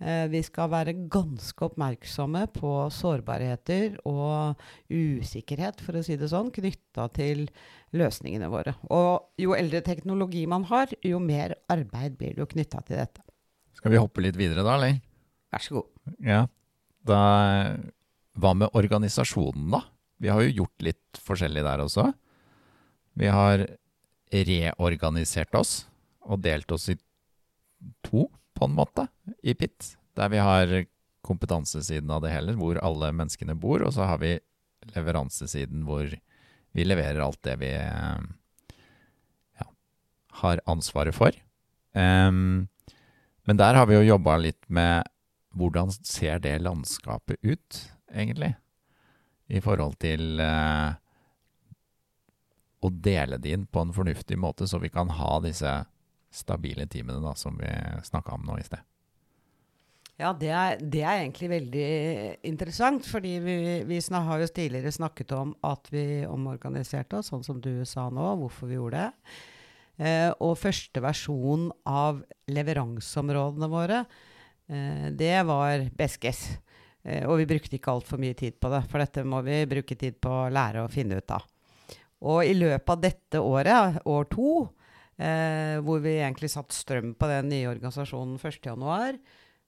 Eh, 0.00 0.26
vi 0.32 0.40
skal 0.40 0.70
være 0.72 0.94
ganske 1.12 1.66
oppmerksomme 1.66 2.46
på 2.54 2.72
sårbarheter 2.96 3.98
og 4.08 4.56
usikkerhet, 4.88 5.82
for 5.84 5.98
å 5.98 6.04
si 6.04 6.16
det 6.16 6.30
sånn, 6.32 6.48
knytta 6.56 7.04
til 7.12 7.44
løsningene 7.92 8.48
våre. 8.48 8.74
Og 8.88 9.28
jo 9.40 9.52
eldre 9.56 9.82
teknologi 9.84 10.46
man 10.48 10.64
har, 10.70 10.94
jo 11.04 11.20
mer 11.20 11.58
arbeid 11.72 12.16
blir 12.16 12.32
det 12.32 12.44
jo 12.46 12.48
knytta 12.54 12.80
til 12.88 13.02
dette. 13.02 13.26
Skal 13.76 13.92
vi 13.92 14.00
hoppe 14.00 14.24
litt 14.24 14.40
videre 14.40 14.64
da, 14.64 14.78
eller? 14.78 14.96
Vær 15.52 15.66
så 15.66 15.76
god. 15.76 15.92
Ja. 16.24 16.40
Da, 17.04 17.20
hva 18.40 18.56
med 18.56 18.72
organisasjonen, 18.80 19.68
da? 19.76 19.84
Vi 20.20 20.32
har 20.32 20.40
jo 20.44 20.56
gjort 20.62 20.84
litt 20.84 21.20
forskjellig 21.24 21.64
der 21.64 21.84
også. 21.84 22.08
Vi 23.20 23.28
har 23.28 23.68
reorganisert 24.30 25.56
oss 25.58 25.82
og 26.24 26.40
delt 26.44 26.70
oss 26.72 26.88
i 26.92 26.96
to 28.06 28.28
på 28.60 28.68
en 28.68 28.76
måte, 28.76 29.06
i 29.42 29.54
PIT. 29.56 29.94
Der 30.20 30.28
vi 30.32 30.40
har 30.44 30.74
kompetansesiden 31.24 32.10
av 32.12 32.22
det 32.24 32.32
hele, 32.34 32.56
hvor 32.60 32.78
alle 32.84 33.12
menneskene 33.16 33.56
bor, 33.58 33.82
og 33.84 33.94
så 33.96 34.08
har 34.10 34.20
vi 34.20 34.34
leveransesiden 34.92 35.84
hvor 35.88 36.12
vi 36.76 36.84
leverer 36.86 37.20
alt 37.24 37.40
det 37.44 37.56
vi 37.60 37.72
ja, 37.72 39.66
har 40.42 40.62
ansvaret 40.70 41.16
for. 41.16 41.34
Um, 41.92 42.68
men 43.48 43.58
der 43.58 43.74
har 43.74 43.88
vi 43.90 43.98
jo 43.98 44.08
jobba 44.12 44.36
litt 44.38 44.62
med 44.68 45.08
hvordan 45.58 45.90
ser 45.90 46.38
det 46.44 46.60
landskapet 46.62 47.40
ut, 47.42 47.80
egentlig? 48.12 48.54
I 49.50 49.60
forhold 49.64 49.96
til 49.98 50.38
uh, 50.38 50.94
å 52.80 52.90
dele 52.90 53.40
det 53.42 53.56
inn 53.56 53.66
på 53.66 53.82
en 53.82 53.94
fornuftig 53.96 54.38
måte, 54.38 54.68
så 54.70 54.78
vi 54.78 54.92
kan 54.92 55.10
ha 55.18 55.40
disse 55.42 55.72
stabile 56.30 56.86
teamene 56.90 57.20
da, 57.24 57.34
som 57.34 57.58
vi 57.58 57.70
snakka 58.06 58.36
om 58.36 58.46
nå 58.46 58.58
i 58.60 58.64
sted. 58.66 58.86
Ja, 60.20 60.34
det 60.36 60.50
er, 60.52 60.80
det 60.80 61.00
er, 61.00 61.22
egentlig 61.22 61.48
veldig 61.48 61.86
interessant. 62.44 63.06
fordi 63.08 63.38
vi, 63.40 63.54
vi 63.88 64.00
har 64.12 64.40
jo 64.42 64.48
tidligere 64.52 64.92
snakket 64.92 65.32
om 65.32 65.54
at 65.64 65.88
vi 65.88 66.26
omorganiserte 66.28 67.16
oss, 67.16 67.30
sånn 67.32 67.44
som 67.46 67.60
du 67.60 67.86
sa 67.88 68.10
nå, 68.12 68.26
hvorfor 68.42 68.68
vi 68.68 68.76
gjorde 68.76 69.00
det. 69.00 69.30
Eh, 70.00 70.28
og 70.40 70.58
første 70.60 71.00
versjon 71.04 71.70
av 71.88 72.20
leveranseområdene 72.52 73.68
våre, 73.72 74.04
eh, 74.68 75.08
det 75.12 75.38
var 75.48 75.86
Beskes. 75.96 76.58
Eh, 77.02 77.24
og 77.24 77.38
vi 77.40 77.48
brukte 77.48 77.76
ikke 77.78 77.92
altfor 77.92 78.20
mye 78.20 78.36
tid 78.36 78.60
på 78.60 78.68
det, 78.72 78.82
for 78.92 79.00
dette 79.00 79.24
må 79.24 79.40
vi 79.46 79.64
bruke 79.68 79.96
tid 79.96 80.20
på 80.20 80.28
å 80.28 80.52
lære 80.52 80.84
å 80.84 80.92
finne 80.92 81.16
ut 81.16 81.32
av. 81.32 81.48
Og 82.28 82.44
i 82.44 82.52
løpet 82.52 82.92
av 82.92 83.00
dette 83.00 83.40
året, 83.40 84.00
år 84.04 84.28
to, 84.28 84.68
eh, 85.20 85.76
hvor 85.84 86.00
vi 86.02 86.16
egentlig 86.18 86.50
satt 86.52 86.72
strøm 86.74 87.14
på 87.18 87.28
den 87.30 87.50
nye 87.52 87.68
organisasjonen 87.70 88.38
1.1., 88.40 89.20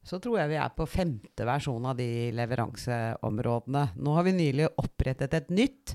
så 0.02 0.18
tror 0.18 0.40
jeg 0.40 0.50
vi 0.50 0.58
er 0.58 0.72
på 0.74 0.86
femte 0.90 1.44
versjon 1.46 1.84
av 1.86 1.94
de 1.98 2.32
leveranseområdene. 2.34 3.84
Nå 4.02 4.14
har 4.16 4.26
vi 4.26 4.32
nylig 4.34 4.66
opprettet 4.82 5.36
et 5.38 5.52
nytt 5.54 5.94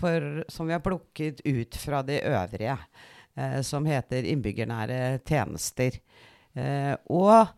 for, 0.00 0.44
som 0.48 0.70
vi 0.70 0.72
har 0.72 0.84
plukket 0.84 1.42
ut 1.44 1.76
fra 1.76 2.00
de 2.06 2.16
øvrige, 2.30 2.78
eh, 3.36 3.58
som 3.60 3.84
heter 3.88 4.30
innbyggernære 4.32 5.20
tjenester. 5.28 6.00
Eh, 6.56 6.94
og 7.12 7.52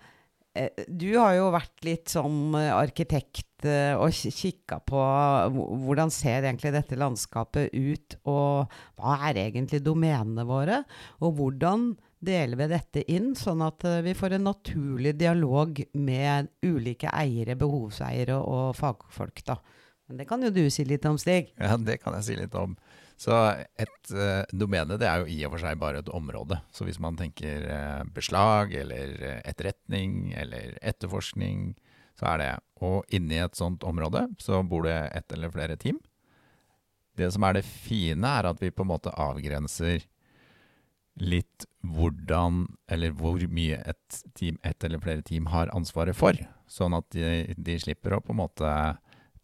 du 0.87 1.09
har 1.19 1.35
jo 1.35 1.51
vært 1.55 1.83
litt 1.87 2.12
som 2.12 2.55
eh, 2.55 2.71
arkitekt 2.71 3.67
eh, 3.67 3.95
og 3.99 4.14
kikka 4.14 4.79
på 4.87 5.01
hvordan 5.83 6.12
ser 6.14 6.47
egentlig 6.47 6.71
dette 6.77 6.99
landskapet 7.01 7.75
ut, 7.75 8.19
og 8.31 8.75
hva 9.01 9.17
er 9.31 9.40
egentlig 9.49 9.83
domenene 9.83 10.47
våre? 10.47 10.83
Og 11.27 11.35
hvordan 11.40 11.93
deler 12.25 12.57
vi 12.61 12.69
dette 12.71 13.03
inn, 13.12 13.33
sånn 13.37 13.64
at 13.67 13.85
vi 14.07 14.14
får 14.17 14.38
en 14.38 14.47
naturlig 14.49 15.12
dialog 15.21 15.83
med 15.99 16.49
ulike 16.64 17.11
eiere, 17.12 17.59
behovseiere 17.61 18.38
og 18.38 18.73
fagfolk? 18.79 19.43
da. 19.51 19.59
Men 20.09 20.21
det 20.21 20.29
kan 20.29 20.43
jo 20.45 20.53
du 20.55 20.64
si 20.73 20.87
litt 20.88 21.05
om, 21.09 21.19
Stig? 21.21 21.51
Ja, 21.61 21.77
det 21.81 21.99
kan 22.03 22.17
jeg 22.19 22.27
si 22.29 22.38
litt 22.38 22.55
om. 22.57 22.79
Så 23.20 23.35
et 23.81 24.12
uh, 24.12 24.42
domene 24.53 24.98
det 25.00 25.07
er 25.09 25.22
jo 25.22 25.31
i 25.31 25.38
og 25.46 25.55
for 25.55 25.62
seg 25.62 25.81
bare 25.81 26.03
et 26.03 26.11
område. 26.12 26.59
Så 26.74 26.87
hvis 26.87 27.00
man 27.03 27.18
tenker 27.18 27.66
uh, 27.68 28.03
beslag 28.14 28.74
eller 28.74 29.14
uh, 29.20 29.37
etterretning 29.46 30.35
eller 30.37 30.74
etterforskning, 30.83 31.77
så 32.18 32.33
er 32.33 32.42
det. 32.42 32.50
Og 32.85 33.14
inni 33.14 33.38
et 33.42 33.59
sånt 33.59 33.87
område 33.87 34.27
så 34.42 34.62
bor 34.66 34.87
det 34.88 34.98
ett 35.14 35.33
eller 35.33 35.55
flere 35.55 35.79
team. 35.81 36.00
Det 37.14 37.31
som 37.31 37.46
er 37.46 37.59
det 37.59 37.64
fine, 37.66 38.27
er 38.27 38.50
at 38.50 38.61
vi 38.62 38.74
på 38.74 38.83
en 38.83 38.90
måte 38.90 39.14
avgrenser 39.14 40.03
litt 41.22 41.66
hvordan 41.87 42.64
eller 42.90 43.12
hvor 43.14 43.38
mye 43.55 43.79
et 43.87 44.22
team, 44.35 44.59
ett 44.66 44.83
eller 44.83 44.98
flere 45.03 45.22
team 45.22 45.46
har 45.53 45.70
ansvaret 45.77 46.16
for. 46.18 46.38
Sånn 46.66 46.96
at 46.96 47.07
de, 47.14 47.55
de 47.55 47.77
slipper 47.79 48.16
å 48.16 48.22
på 48.24 48.35
en 48.35 48.40
måte 48.42 48.70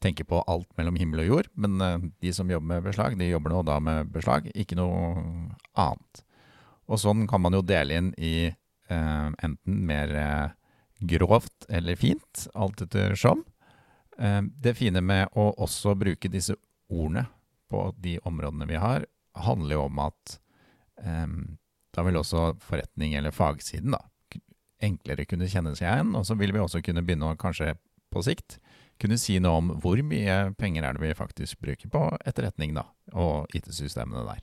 tenker 0.01 0.25
på 0.25 0.41
alt 0.49 0.69
mellom 0.79 0.97
himmel 1.01 1.25
og 1.25 1.31
jord. 1.31 1.51
Men 1.61 1.81
uh, 1.81 1.99
de 2.23 2.33
som 2.35 2.51
jobber 2.51 2.75
med 2.75 2.89
beslag, 2.89 3.19
de 3.21 3.31
jobber 3.31 3.55
nå 3.55 3.63
da 3.69 3.79
med 3.85 4.11
beslag, 4.15 4.49
ikke 4.55 4.79
noe 4.79 5.15
annet. 5.79 6.25
Og 6.91 6.99
sånn 6.99 7.27
kan 7.31 7.43
man 7.45 7.55
jo 7.55 7.63
dele 7.63 8.01
inn 8.01 8.09
i 8.19 8.51
eh, 8.51 9.29
enten 9.47 9.77
mer 9.87 10.11
eh, 10.19 10.49
grovt 11.07 11.69
eller 11.71 11.95
fint, 11.95 12.49
alt 12.51 12.83
ettersom. 12.83 13.45
det 14.51 14.75
fine 14.75 15.01
med 15.01 15.31
å 15.39 15.45
også 15.65 15.95
bruke 15.97 16.29
disse 16.29 16.57
ordene 16.91 17.23
på 17.71 17.85
de 17.97 18.17
områdene 18.27 18.67
vi 18.67 18.81
har, 18.83 19.07
handler 19.39 19.79
jo 19.79 19.85
om 19.87 20.03
at 20.03 20.35
da 21.95 22.05
vil 22.05 22.19
også 22.21 22.57
forretning 22.61 23.15
eller 23.15 23.33
fagsiden 23.33 23.95
da, 23.95 24.03
enklere 24.83 25.29
kunne 25.31 25.49
kjenne 25.49 25.77
seg 25.79 25.87
igjen. 25.87 26.13
Og 26.19 26.27
så 26.27 26.37
vil 26.43 26.53
vi 26.53 26.61
også 26.61 26.83
kunne 26.85 27.07
begynne 27.07 27.31
å 27.31 27.39
kanskje 27.41 27.77
på 28.11 28.27
sikt 28.27 28.59
kunne 29.01 29.19
si 29.21 29.39
noe 29.43 29.61
om 29.61 29.71
hvor 29.83 30.01
mye 30.07 30.39
penger 30.61 30.87
er 30.87 30.97
det 30.97 31.03
vi 31.03 31.17
faktisk 31.17 31.61
bruker 31.65 31.91
på 31.93 32.07
etterretning 32.29 32.75
da, 32.77 32.87
og 33.17 33.51
IT-systemene 33.57 34.27
der. 34.29 34.43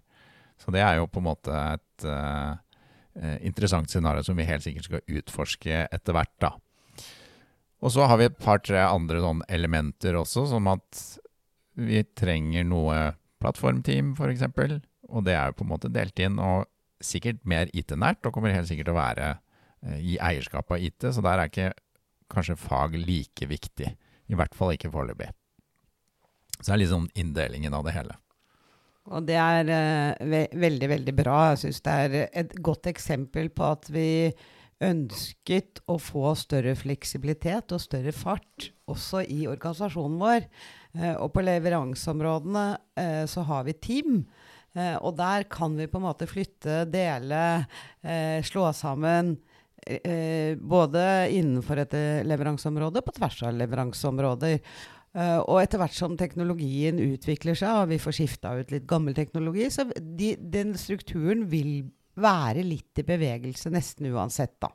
Så 0.57 0.73
det 0.73 0.81
er 0.81 0.97
jo 0.97 1.09
på 1.11 1.21
en 1.21 1.27
måte 1.27 1.53
et 1.53 2.07
uh, 2.09 2.57
interessant 3.45 3.89
scenario 3.91 4.25
som 4.25 4.37
vi 4.37 4.47
helt 4.47 4.65
sikkert 4.65 4.89
skal 4.89 5.19
utforske 5.19 5.83
etter 5.93 6.17
hvert. 6.17 6.33
da. 6.41 6.53
Og 7.85 7.93
så 7.93 8.07
har 8.09 8.17
vi 8.17 8.27
et 8.29 8.39
par-tre 8.41 8.81
andre 8.81 9.21
sånn 9.21 9.43
elementer 9.53 10.17
også, 10.17 10.47
som 10.49 10.69
at 10.71 11.03
vi 11.77 12.01
trenger 12.17 12.65
noe 12.65 13.11
plattformteam, 13.41 14.15
f.eks. 14.17 14.47
Og 15.13 15.27
det 15.27 15.37
er 15.37 15.51
jo 15.51 15.59
på 15.59 15.67
en 15.67 15.73
måte 15.75 15.93
delt 15.93 16.17
inn, 16.19 16.41
og 16.41 16.65
sikkert 17.03 17.43
mer 17.45 17.69
IT-nært, 17.77 18.25
og 18.25 18.33
kommer 18.33 18.55
helt 18.55 18.69
sikkert 18.69 18.89
til 18.89 18.97
å 18.97 19.01
være 19.03 19.29
uh, 19.37 19.99
i 20.01 20.17
eierskap 20.17 20.73
av 20.73 20.81
IT. 20.81 21.11
Så 21.13 21.21
der 21.21 21.37
er 21.37 21.51
ikke 21.51 21.71
kanskje 22.33 22.57
fag 22.59 22.97
like 22.97 23.45
viktig. 23.47 23.93
I 24.27 24.37
hvert 24.37 24.55
fall 24.57 24.75
ikke 24.75 24.91
foreløpig. 24.93 25.29
Så 26.57 26.71
det 26.71 26.75
er 26.75 26.81
liksom 26.83 27.09
inndelingen 27.15 27.75
av 27.77 27.85
det 27.85 27.95
hele. 27.95 28.17
Og 29.07 29.23
det 29.27 29.37
er 29.39 29.69
uh, 29.71 30.27
ve 30.27 30.43
veldig, 30.51 30.89
veldig 30.91 31.15
bra. 31.15 31.37
Jeg 31.51 31.61
syns 31.63 31.83
det 31.85 31.97
er 32.03 32.17
et 32.43 32.55
godt 32.63 32.89
eksempel 32.91 33.51
på 33.55 33.67
at 33.69 33.87
vi 33.93 34.09
ønsket 34.83 35.81
å 35.89 35.95
få 36.01 36.35
større 36.37 36.75
fleksibilitet 36.77 37.73
og 37.73 37.81
større 37.81 38.13
fart 38.13 38.67
også 38.91 39.23
i 39.25 39.47
organisasjonen 39.49 40.19
vår. 40.21 40.49
Uh, 40.97 41.15
og 41.23 41.31
på 41.35 41.45
leveranseområdene 41.45 42.67
uh, 42.99 43.23
så 43.29 43.47
har 43.47 43.65
vi 43.69 43.79
team. 43.79 44.21
og 44.77 45.15
der 45.17 45.47
kan 45.49 45.73
vi 45.73 45.87
på 45.89 45.97
en 45.97 46.03
måte 46.03 46.27
flytte, 46.29 46.83
dele, 46.85 47.65
slå 48.45 48.67
sammen 48.77 49.31
Eh, 49.31 49.46
både 50.59 51.01
innenfor 51.35 51.81
et 51.83 51.95
eh, 51.97 52.25
leveranseområde 52.27 53.03
på 53.05 53.13
tvers 53.17 53.41
av 53.47 53.57
leveranseområder. 53.57 54.61
Uh, 55.17 55.39
og 55.47 55.61
etter 55.63 55.79
hvert 55.81 55.95
som 55.97 56.17
teknologien 56.19 56.99
utvikler 57.01 57.57
seg, 57.57 57.71
og 57.73 57.89
vi 57.89 57.97
får 58.01 58.17
skifta 58.19 58.51
ut 58.59 58.73
litt 58.73 58.85
gammel 58.89 59.15
teknologi, 59.17 59.65
så 59.73 59.87
de, 59.97 60.35
den 60.37 60.75
strukturen 60.77 61.47
vil 61.49 61.87
være 62.17 62.65
litt 62.65 63.01
i 63.01 63.05
bevegelse 63.07 63.71
nesten 63.73 64.11
uansett, 64.11 64.57
da. 64.61 64.69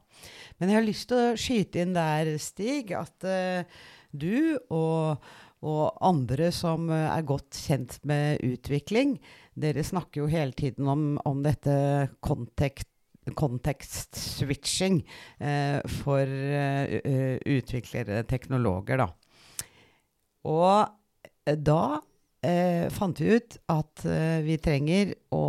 Men 0.58 0.72
jeg 0.72 0.78
har 0.78 0.86
lyst 0.86 1.08
til 1.10 1.20
å 1.20 1.38
skyte 1.38 1.84
inn 1.84 1.94
der, 1.94 2.32
Stig, 2.42 2.90
at 2.96 3.28
uh, 3.28 3.86
du 4.10 4.58
og, 4.72 5.22
og, 5.62 5.84
andre 6.02 6.50
som 6.54 6.90
er 6.90 7.28
godt 7.28 7.60
kjent 7.62 8.00
med 8.08 8.42
utvikling, 8.42 9.18
dere 9.54 9.84
snakker 9.86 10.24
jo 10.24 10.32
hele 10.32 10.56
tiden 10.58 10.90
om, 10.90 11.06
om 11.28 11.44
dette 11.44 11.76
kontekst 12.24 12.91
context-switching 13.38 15.02
eh, 15.38 15.78
for 16.02 16.26
uh, 16.26 17.36
utviklere, 17.46 18.24
teknologer, 18.28 19.04
da. 19.04 19.10
Og 20.48 20.86
eh, 21.46 21.56
da 21.58 22.00
eh, 22.42 22.86
fant 22.92 23.20
vi 23.22 23.36
ut 23.36 23.58
at 23.72 24.04
eh, 24.08 24.42
vi 24.46 24.58
trenger 24.62 25.14
å 25.34 25.46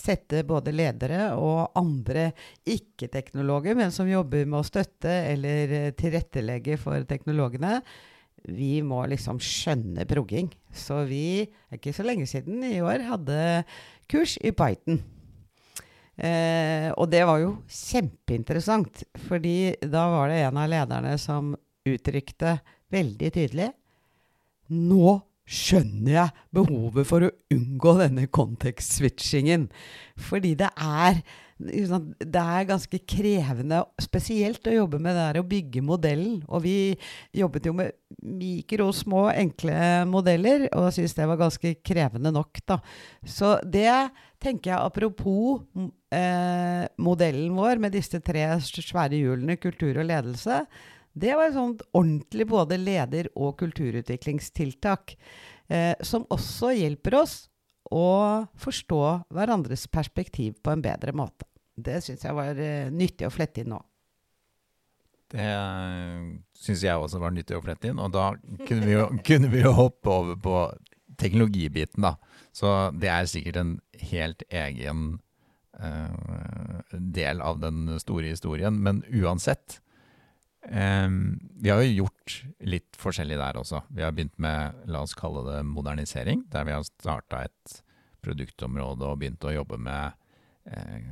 sette 0.00 0.44
både 0.46 0.72
ledere 0.72 1.32
og 1.34 1.74
andre 1.78 2.30
ikke-teknologer, 2.68 3.74
men 3.76 3.90
som 3.92 4.08
jobber 4.08 4.46
med 4.46 4.60
å 4.60 4.66
støtte 4.66 5.10
eller 5.32 5.90
tilrettelegge 5.98 6.78
for 6.80 7.04
teknologene, 7.10 7.80
vi 8.46 8.78
må 8.86 9.02
liksom 9.10 9.40
skjønne 9.42 10.06
progging. 10.08 10.48
Så 10.72 11.02
vi, 11.10 11.50
ikke 11.74 11.92
så 11.92 12.06
lenge 12.06 12.28
siden 12.30 12.62
i 12.64 12.78
år, 12.80 13.02
hadde 13.10 13.40
kurs 14.08 14.38
i 14.40 14.54
Python. 14.56 15.02
Eh, 16.20 16.90
og 17.00 17.08
det 17.08 17.22
var 17.24 17.40
jo 17.40 17.54
kjempeinteressant, 17.72 19.06
fordi 19.28 19.72
da 19.80 20.04
var 20.12 20.28
det 20.28 20.42
en 20.44 20.58
av 20.60 20.68
lederne 20.68 21.14
som 21.20 21.54
uttrykte 21.88 22.58
veldig 22.92 23.30
tydelig 23.32 23.70
Nå 24.70 25.14
skjønner 25.50 26.12
jeg 26.12 26.42
behovet 26.54 27.08
for 27.08 27.26
å 27.26 27.30
unngå 27.50 27.94
denne 27.98 28.28
kontekstswitchingen. 28.30 29.64
Fordi 30.14 30.52
det 30.60 30.68
er, 30.76 31.18
det 31.60 32.40
er 32.40 32.68
ganske 32.68 32.98
krevende, 33.04 33.82
spesielt 34.00 34.64
å 34.66 34.74
jobbe 34.74 35.00
med 35.02 35.12
det 35.12 35.24
der 35.26 35.40
å 35.42 35.48
bygge 35.48 35.82
modellen. 35.84 36.38
Og 36.48 36.64
vi 36.64 36.74
jobbet 37.36 37.68
jo 37.68 37.74
med 37.76 37.92
mikro, 38.24 38.88
små, 38.96 39.26
enkle 39.32 40.06
modeller, 40.08 40.66
og 40.72 40.88
syntes 40.94 41.16
det 41.18 41.28
var 41.28 41.40
ganske 41.40 41.74
krevende 41.84 42.32
nok, 42.34 42.62
da. 42.68 42.80
Så 43.26 43.58
det 43.64 43.92
tenker 44.40 44.72
jeg 44.72 44.80
apropos 44.80 45.60
eh, 45.76 46.86
modellen 46.96 47.52
vår 47.58 47.82
med 47.82 47.94
disse 47.98 48.22
tre 48.24 48.46
svære 48.64 49.20
hjulene, 49.20 49.60
kultur 49.60 50.00
og 50.00 50.08
ledelse. 50.08 50.62
Det 51.12 51.36
var 51.36 51.50
et 51.50 51.58
sånt 51.58 51.84
ordentlig 51.92 52.46
både 52.48 52.80
leder- 52.80 53.32
og 53.36 53.58
kulturutviklingstiltak. 53.60 55.16
Eh, 55.70 55.94
som 56.02 56.26
også 56.32 56.72
hjelper 56.78 57.20
oss 57.20 57.36
å 57.90 58.46
forstå 58.58 59.02
hverandres 59.34 59.86
perspektiv 59.90 60.58
på 60.62 60.72
en 60.72 60.82
bedre 60.82 61.14
måte. 61.16 61.49
Det 61.86 62.00
syns 62.04 62.26
jeg 62.26 62.36
var 62.36 62.60
eh, 62.60 62.90
nyttig 62.92 63.28
å 63.28 63.32
flette 63.34 63.62
inn 63.62 63.72
nå. 63.74 63.80
Det 65.30 65.46
syns 66.58 66.82
jeg 66.82 66.98
også 66.98 67.20
var 67.22 67.34
nyttig 67.34 67.58
å 67.58 67.62
flette 67.62 67.90
inn. 67.90 68.00
Og 68.02 68.12
da 68.14 68.32
kunne 68.66 68.86
vi 68.86 68.96
jo, 68.96 69.08
kunne 69.28 69.50
vi 69.52 69.62
jo 69.62 69.74
hoppe 69.76 70.14
over 70.14 70.40
på 70.42 70.62
teknologibiten, 71.20 72.06
da. 72.06 72.16
Så 72.56 72.90
det 72.98 73.10
er 73.12 73.28
sikkert 73.30 73.60
en 73.60 73.76
helt 74.00 74.42
egen 74.48 75.20
uh, 75.78 76.80
del 76.90 77.42
av 77.44 77.60
den 77.62 77.84
store 78.02 78.32
historien. 78.32 78.80
Men 78.82 79.04
uansett, 79.06 79.78
Um, 80.60 81.38
vi 81.56 81.70
har 81.72 81.80
jo 81.80 82.04
gjort 82.04 82.34
litt 82.68 82.96
forskjellig 83.00 83.38
der 83.40 83.56
også. 83.56 83.80
Vi 83.88 84.04
har 84.04 84.12
begynt 84.12 84.36
med, 84.38 84.82
la 84.92 85.00
oss 85.06 85.16
kalle 85.16 85.40
det 85.46 85.62
modernisering, 85.64 86.44
der 86.52 86.66
vi 86.68 86.74
har 86.76 86.84
starta 86.84 87.46
et 87.46 87.78
produktområde 88.20 89.08
og 89.08 89.22
begynt 89.22 89.46
å 89.48 89.54
jobbe 89.54 89.78
med 89.80 90.10
eh, 90.10 90.19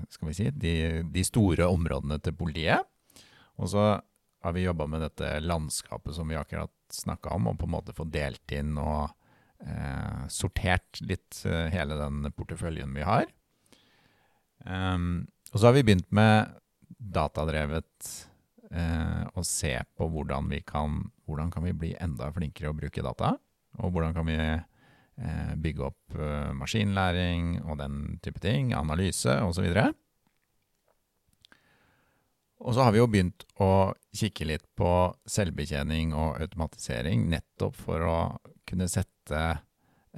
skal 0.08 0.28
vi 0.30 0.36
si, 0.36 0.50
de, 0.54 0.74
de, 1.10 1.24
store 1.26 1.66
områdene 1.66 2.20
til 2.22 2.36
politiet. 2.38 2.84
Og 3.58 3.72
så 3.72 3.86
har 4.44 4.54
vi 4.54 4.66
jobba 4.66 4.86
med 4.86 5.02
dette 5.02 5.32
landskapet 5.42 6.14
som 6.14 6.28
vi 6.30 6.38
akkurat 6.38 6.72
snakka 6.94 7.34
om, 7.34 7.50
og 7.50 7.58
på 7.58 7.66
en 7.66 7.74
måte 7.74 7.96
få 7.96 8.06
delt 8.08 8.54
inn 8.54 8.76
og 8.78 9.10
eh, 9.64 10.22
sortert 10.30 11.02
litt 11.02 11.42
eh, 11.48 11.66
hele 11.74 11.98
den 11.98 12.30
porteføljen 12.36 12.94
vi 12.94 13.06
har. 13.06 13.26
Um, 14.64 15.26
og 15.52 15.60
så 15.60 15.68
har 15.68 15.76
vi 15.76 15.84
begynt 15.86 16.08
med 16.14 16.54
datadrevet 16.98 18.08
eh, 18.70 19.24
og 19.34 19.46
se 19.46 19.74
på 19.96 20.08
hvordan 20.12 20.48
vi 20.50 20.62
kan, 20.66 21.00
hvordan 21.28 21.52
kan 21.54 21.64
vi 21.66 21.76
bli 21.76 21.92
enda 22.00 22.30
flinkere 22.34 22.72
å 22.72 22.76
bruke 22.78 23.04
data. 23.04 23.36
Og 23.78 23.94
hvordan 23.94 24.14
kan 24.16 24.26
vi 24.28 24.38
eh, 24.38 24.66
bygge 25.58 25.86
opp 25.88 26.18
eh, 26.18 26.50
maskinlæring 26.56 27.58
og 27.64 27.78
den 27.80 28.18
type 28.24 28.42
ting, 28.42 28.72
analyse 28.76 29.34
osv. 29.44 29.66
Og, 32.58 32.74
så 32.74 32.82
har 32.82 32.94
vi 32.94 33.02
jo 33.02 33.10
begynt 33.10 33.46
å 33.62 33.92
kikke 34.16 34.48
litt 34.50 34.66
på 34.78 34.92
selvbetjening 35.30 36.14
og 36.16 36.40
automatisering, 36.42 37.28
nettopp 37.30 37.76
for 37.78 38.06
å 38.06 38.18
kunne 38.68 38.88
sette 38.90 39.44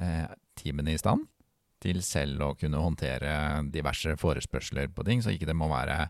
eh, 0.00 0.26
teamene 0.58 0.96
i 0.96 1.00
stand 1.00 1.28
til 1.80 2.02
selv 2.04 2.42
å 2.44 2.54
kunne 2.60 2.80
håndtere 2.80 3.62
diverse 3.72 4.12
forespørsler 4.20 4.90
på 4.92 5.04
ting, 5.06 5.22
så 5.24 5.32
ikke 5.32 5.48
det 5.48 5.56
må 5.56 5.70
være 5.70 6.04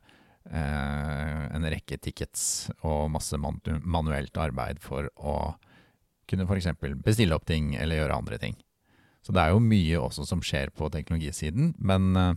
Eh, 0.48 1.42
en 1.54 1.66
rekke 1.68 1.98
tickets 2.00 2.70
og 2.80 3.10
masse 3.12 3.36
manuelt 3.36 4.38
arbeid 4.40 4.80
for 4.80 5.10
å 5.20 5.34
kunne 6.30 6.46
f.eks. 6.48 6.70
bestille 7.04 7.36
opp 7.36 7.44
ting 7.46 7.74
eller 7.76 8.00
gjøre 8.00 8.16
andre 8.16 8.38
ting. 8.40 8.56
Så 9.20 9.34
det 9.36 9.42
er 9.42 9.54
jo 9.54 9.60
mye 9.62 10.00
også 10.00 10.24
som 10.28 10.42
skjer 10.44 10.72
på 10.72 10.88
teknologisiden, 10.92 11.74
men 11.78 12.10
uh, 12.16 12.32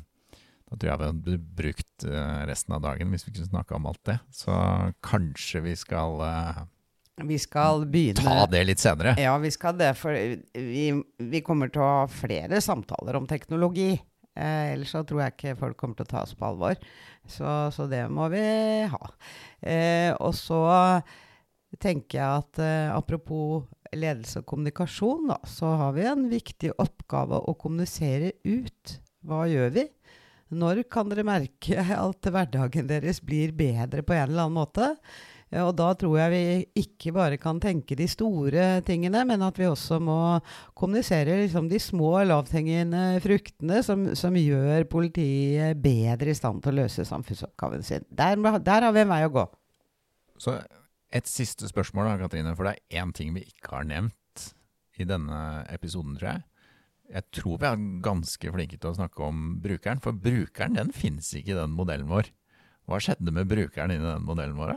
da 0.67 0.77
tror 0.77 0.91
jeg 0.91 0.99
vi 0.99 1.09
hadde 1.09 1.39
brukt 1.61 2.07
uh, 2.09 2.43
resten 2.49 2.75
av 2.75 2.83
dagen 2.83 3.13
hvis 3.13 3.27
vi 3.27 3.35
kunne 3.37 3.51
snakke 3.51 3.77
om 3.77 3.87
alt 3.91 4.01
det. 4.09 4.17
Så 4.35 4.53
kanskje 5.05 5.63
vi 5.67 5.75
skal 5.79 6.19
uh, 6.19 6.63
vi 7.21 7.37
skal 7.37 7.85
begynne 7.93 8.23
Ta 8.25 8.47
det 8.49 8.63
litt 8.65 8.81
senere. 8.81 9.13
Ja, 9.21 9.35
vi 9.37 9.51
skal 9.53 9.77
det. 9.77 9.91
For 9.99 10.17
vi, 10.17 10.87
vi 11.21 11.41
kommer 11.45 11.69
til 11.69 11.83
å 11.83 11.91
ha 11.99 12.07
flere 12.09 12.61
samtaler 12.63 13.19
om 13.19 13.27
teknologi. 13.29 13.91
Eh, 14.33 14.71
ellers 14.73 14.93
så 14.95 15.03
tror 15.05 15.21
jeg 15.21 15.35
ikke 15.35 15.59
folk 15.59 15.77
kommer 15.77 15.99
til 15.99 16.07
å 16.07 16.11
ta 16.15 16.23
oss 16.25 16.33
på 16.37 16.47
alvor. 16.47 16.79
Så, 17.29 17.49
så 17.75 17.85
det 17.91 18.01
må 18.11 18.27
vi 18.33 18.41
ha. 18.89 19.03
Eh, 19.61 20.09
og 20.17 20.33
så 20.37 20.63
tenker 21.81 22.19
jeg 22.19 22.41
at 22.41 22.63
eh, 22.63 22.89
apropos 22.93 23.67
ledelse 23.99 24.41
og 24.41 24.47
kommunikasjon, 24.49 25.27
da, 25.31 25.39
så 25.47 25.73
har 25.79 25.95
vi 25.97 26.07
en 26.09 26.27
viktig 26.31 26.73
oppgave 26.81 27.39
å 27.39 27.55
kommunisere 27.59 28.33
ut. 28.45 28.97
Hva 29.23 29.45
gjør 29.51 29.75
vi? 29.77 29.87
Når 30.53 30.83
kan 30.91 31.09
dere 31.09 31.25
merke 31.25 31.85
at 32.07 32.33
hverdagen 32.33 32.89
deres 32.89 33.21
blir 33.25 33.53
bedre 33.57 34.05
på 34.05 34.15
en 34.15 34.27
eller 34.27 34.47
annen 34.47 34.59
måte? 34.59 34.91
Og 35.61 35.73
da 35.77 35.91
tror 35.97 36.15
jeg 36.17 36.31
vi 36.33 36.81
ikke 36.81 37.11
bare 37.13 37.37
kan 37.37 37.59
tenke 37.61 37.93
de 37.97 38.07
store 38.09 38.79
tingene, 38.87 39.21
men 39.29 39.43
at 39.45 39.59
vi 39.59 39.67
også 39.69 39.99
må 40.01 40.17
kommunisere 40.77 41.35
liksom 41.43 41.67
de 41.69 41.77
små, 41.81 42.15
lavthengende 42.25 43.19
fruktene 43.21 43.83
som, 43.85 44.07
som, 44.17 44.33
gjør 44.33 44.87
politiet 44.89 45.77
bedre 45.83 46.33
i 46.33 46.37
stand 46.37 46.63
til 46.63 46.73
å 46.73 46.81
løse 46.81 47.05
samfunnsoppgaven 47.05 47.85
sin. 47.85 48.07
Der, 48.09 48.39
der 48.65 48.87
har 48.87 48.95
vi 48.95 49.03
en 49.03 49.13
vei 49.13 49.21
å 49.27 49.33
gå. 49.35 49.45
Så 50.41 50.57
Et 51.13 51.29
siste 51.29 51.67
spørsmål, 51.69 52.09
da, 52.09 52.15
Katrine, 52.23 52.55
for 52.57 52.65
det 52.65 52.73
er 52.73 53.03
én 53.03 53.11
ting 53.13 53.35
vi 53.35 53.45
ikke 53.45 53.75
har 53.75 53.85
nevnt 53.85 54.47
i 54.97 55.05
denne 55.05 55.37
episoden, 55.73 56.15
tror 56.17 56.31
jeg. 56.31 56.45
Jeg 57.13 57.27
tror 57.35 57.59
vi 57.61 57.67
er 57.69 57.83
ganske 58.05 58.53
flinke 58.55 58.79
til 58.79 58.89
å 58.89 58.97
snakke 58.97 59.27
om 59.27 59.43
brukeren, 59.61 60.01
for 60.01 60.17
brukeren 60.17 60.79
den 60.79 60.89
finnes 60.95 61.29
ikke 61.37 61.53
i 61.53 61.59
den 61.59 61.75
modellen 61.77 62.09
vår. 62.09 62.31
Hva 62.89 62.99
skjedde 63.03 63.33
med 63.35 63.51
brukeren 63.51 63.93
inni 63.93 64.09
den 64.09 64.25
modellen 64.25 64.57
vår? 64.57 64.75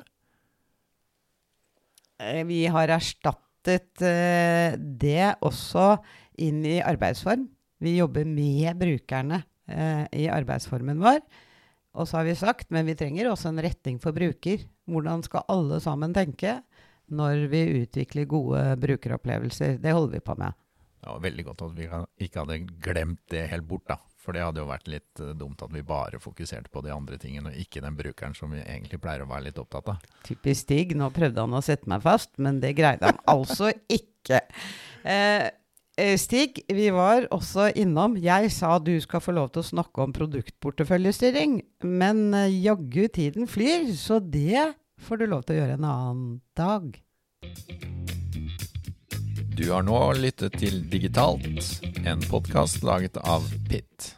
Eh, 2.20 2.42
Vi 2.44 2.66
har 2.72 2.92
erstattet 2.92 4.05
eh, 4.05 4.77
det 4.77 5.33
også 5.40 5.96
inn 6.44 6.62
i 6.68 6.79
arbeidsform. 6.85 7.49
Vi 7.81 7.96
jobber 7.96 8.29
med 8.29 8.77
brukerne 8.81 9.42
eh, 9.68 10.05
i 10.12 10.29
arbeidsformen 10.33 11.01
vår. 11.01 11.20
Og 11.96 12.09
så 12.09 12.20
har 12.20 12.29
vi 12.29 12.37
sagt, 12.37 12.68
men 12.75 12.85
vi 12.85 12.96
trenger 12.99 13.31
også 13.31 13.51
en 13.51 13.62
retning 13.64 14.01
for 14.03 14.16
bruker. 14.16 14.66
Hvordan 14.87 15.25
skal 15.27 15.46
alle 15.53 15.81
sammen 15.83 16.14
tenke 16.16 16.61
når 17.14 17.46
vi 17.51 17.62
utvikler 17.83 18.27
gode 18.31 18.62
brukeropplevelser? 18.83 19.81
Det 19.83 19.94
holder 19.94 20.18
vi 20.18 20.25
på 20.27 20.37
med. 20.38 20.57
Ja, 21.07 21.14
veldig 21.22 21.44
godt 21.46 21.62
at 21.68 21.75
vi 21.77 21.87
ikke 22.27 22.42
hadde 22.42 22.61
glemt 22.83 23.22
det 23.31 23.46
helt 23.53 23.66
bort, 23.68 23.87
da. 23.90 23.99
For 24.27 24.35
det 24.35 24.42
hadde 24.42 24.59
jo 24.59 24.66
vært 24.66 24.88
litt 24.90 25.20
eh, 25.22 25.35
dumt 25.38 25.61
at 25.62 25.70
vi 25.70 25.85
bare 25.87 26.18
fokuserte 26.18 26.72
på 26.75 26.83
de 26.83 26.90
andre 26.90 27.18
tingene, 27.22 27.53
og 27.53 27.61
ikke 27.62 27.83
den 27.85 27.99
brukeren 27.99 28.35
som 28.35 28.51
vi 28.51 28.59
egentlig 28.64 28.99
pleier 29.03 29.22
å 29.22 29.29
være 29.31 29.46
litt 29.46 29.61
opptatt 29.62 29.92
av. 29.92 30.09
Typisk 30.27 30.64
Stig. 30.64 30.96
Nå 30.99 31.12
prøvde 31.14 31.44
han 31.44 31.55
å 31.55 31.62
sette 31.62 31.87
meg 31.90 32.03
fast, 32.03 32.33
men 32.42 32.59
det 32.62 32.75
greide 32.79 33.07
han 33.07 33.22
altså 33.37 33.70
ikke. 33.87 34.42
Eh, 35.07 35.12
eh, 35.14 35.46
Stig, 35.96 36.59
vi 36.68 36.90
var 36.92 37.24
også 37.32 37.70
innom 37.72 38.18
Jeg 38.20 38.50
sa 38.52 38.74
du 38.76 38.92
skal 39.00 39.22
få 39.24 39.32
lov 39.32 39.54
til 39.54 39.62
å 39.62 39.68
snakke 39.70 40.04
om 40.04 40.12
produktporteføljestyring, 40.12 41.62
men 41.88 42.20
eh, 42.37 42.52
jaggu 42.66 43.06
tiden 43.09 43.48
flyr, 43.48 43.88
så 43.96 44.18
det 44.20 44.76
får 45.00 45.22
du 45.22 45.26
lov 45.32 45.46
til 45.46 45.56
å 45.56 45.59
gjøre 45.62 45.78
en 45.78 45.88
annen 45.88 46.28
dag. 46.59 47.00
Du 49.56 49.64
har 49.70 49.88
nå 49.88 49.96
lyttet 50.20 50.61
til 50.61 50.82
Digitalt, 50.92 51.48
en 52.04 52.20
podkast 52.28 52.85
laget 52.85 53.16
av 53.24 53.48
Pitt. 53.70 54.12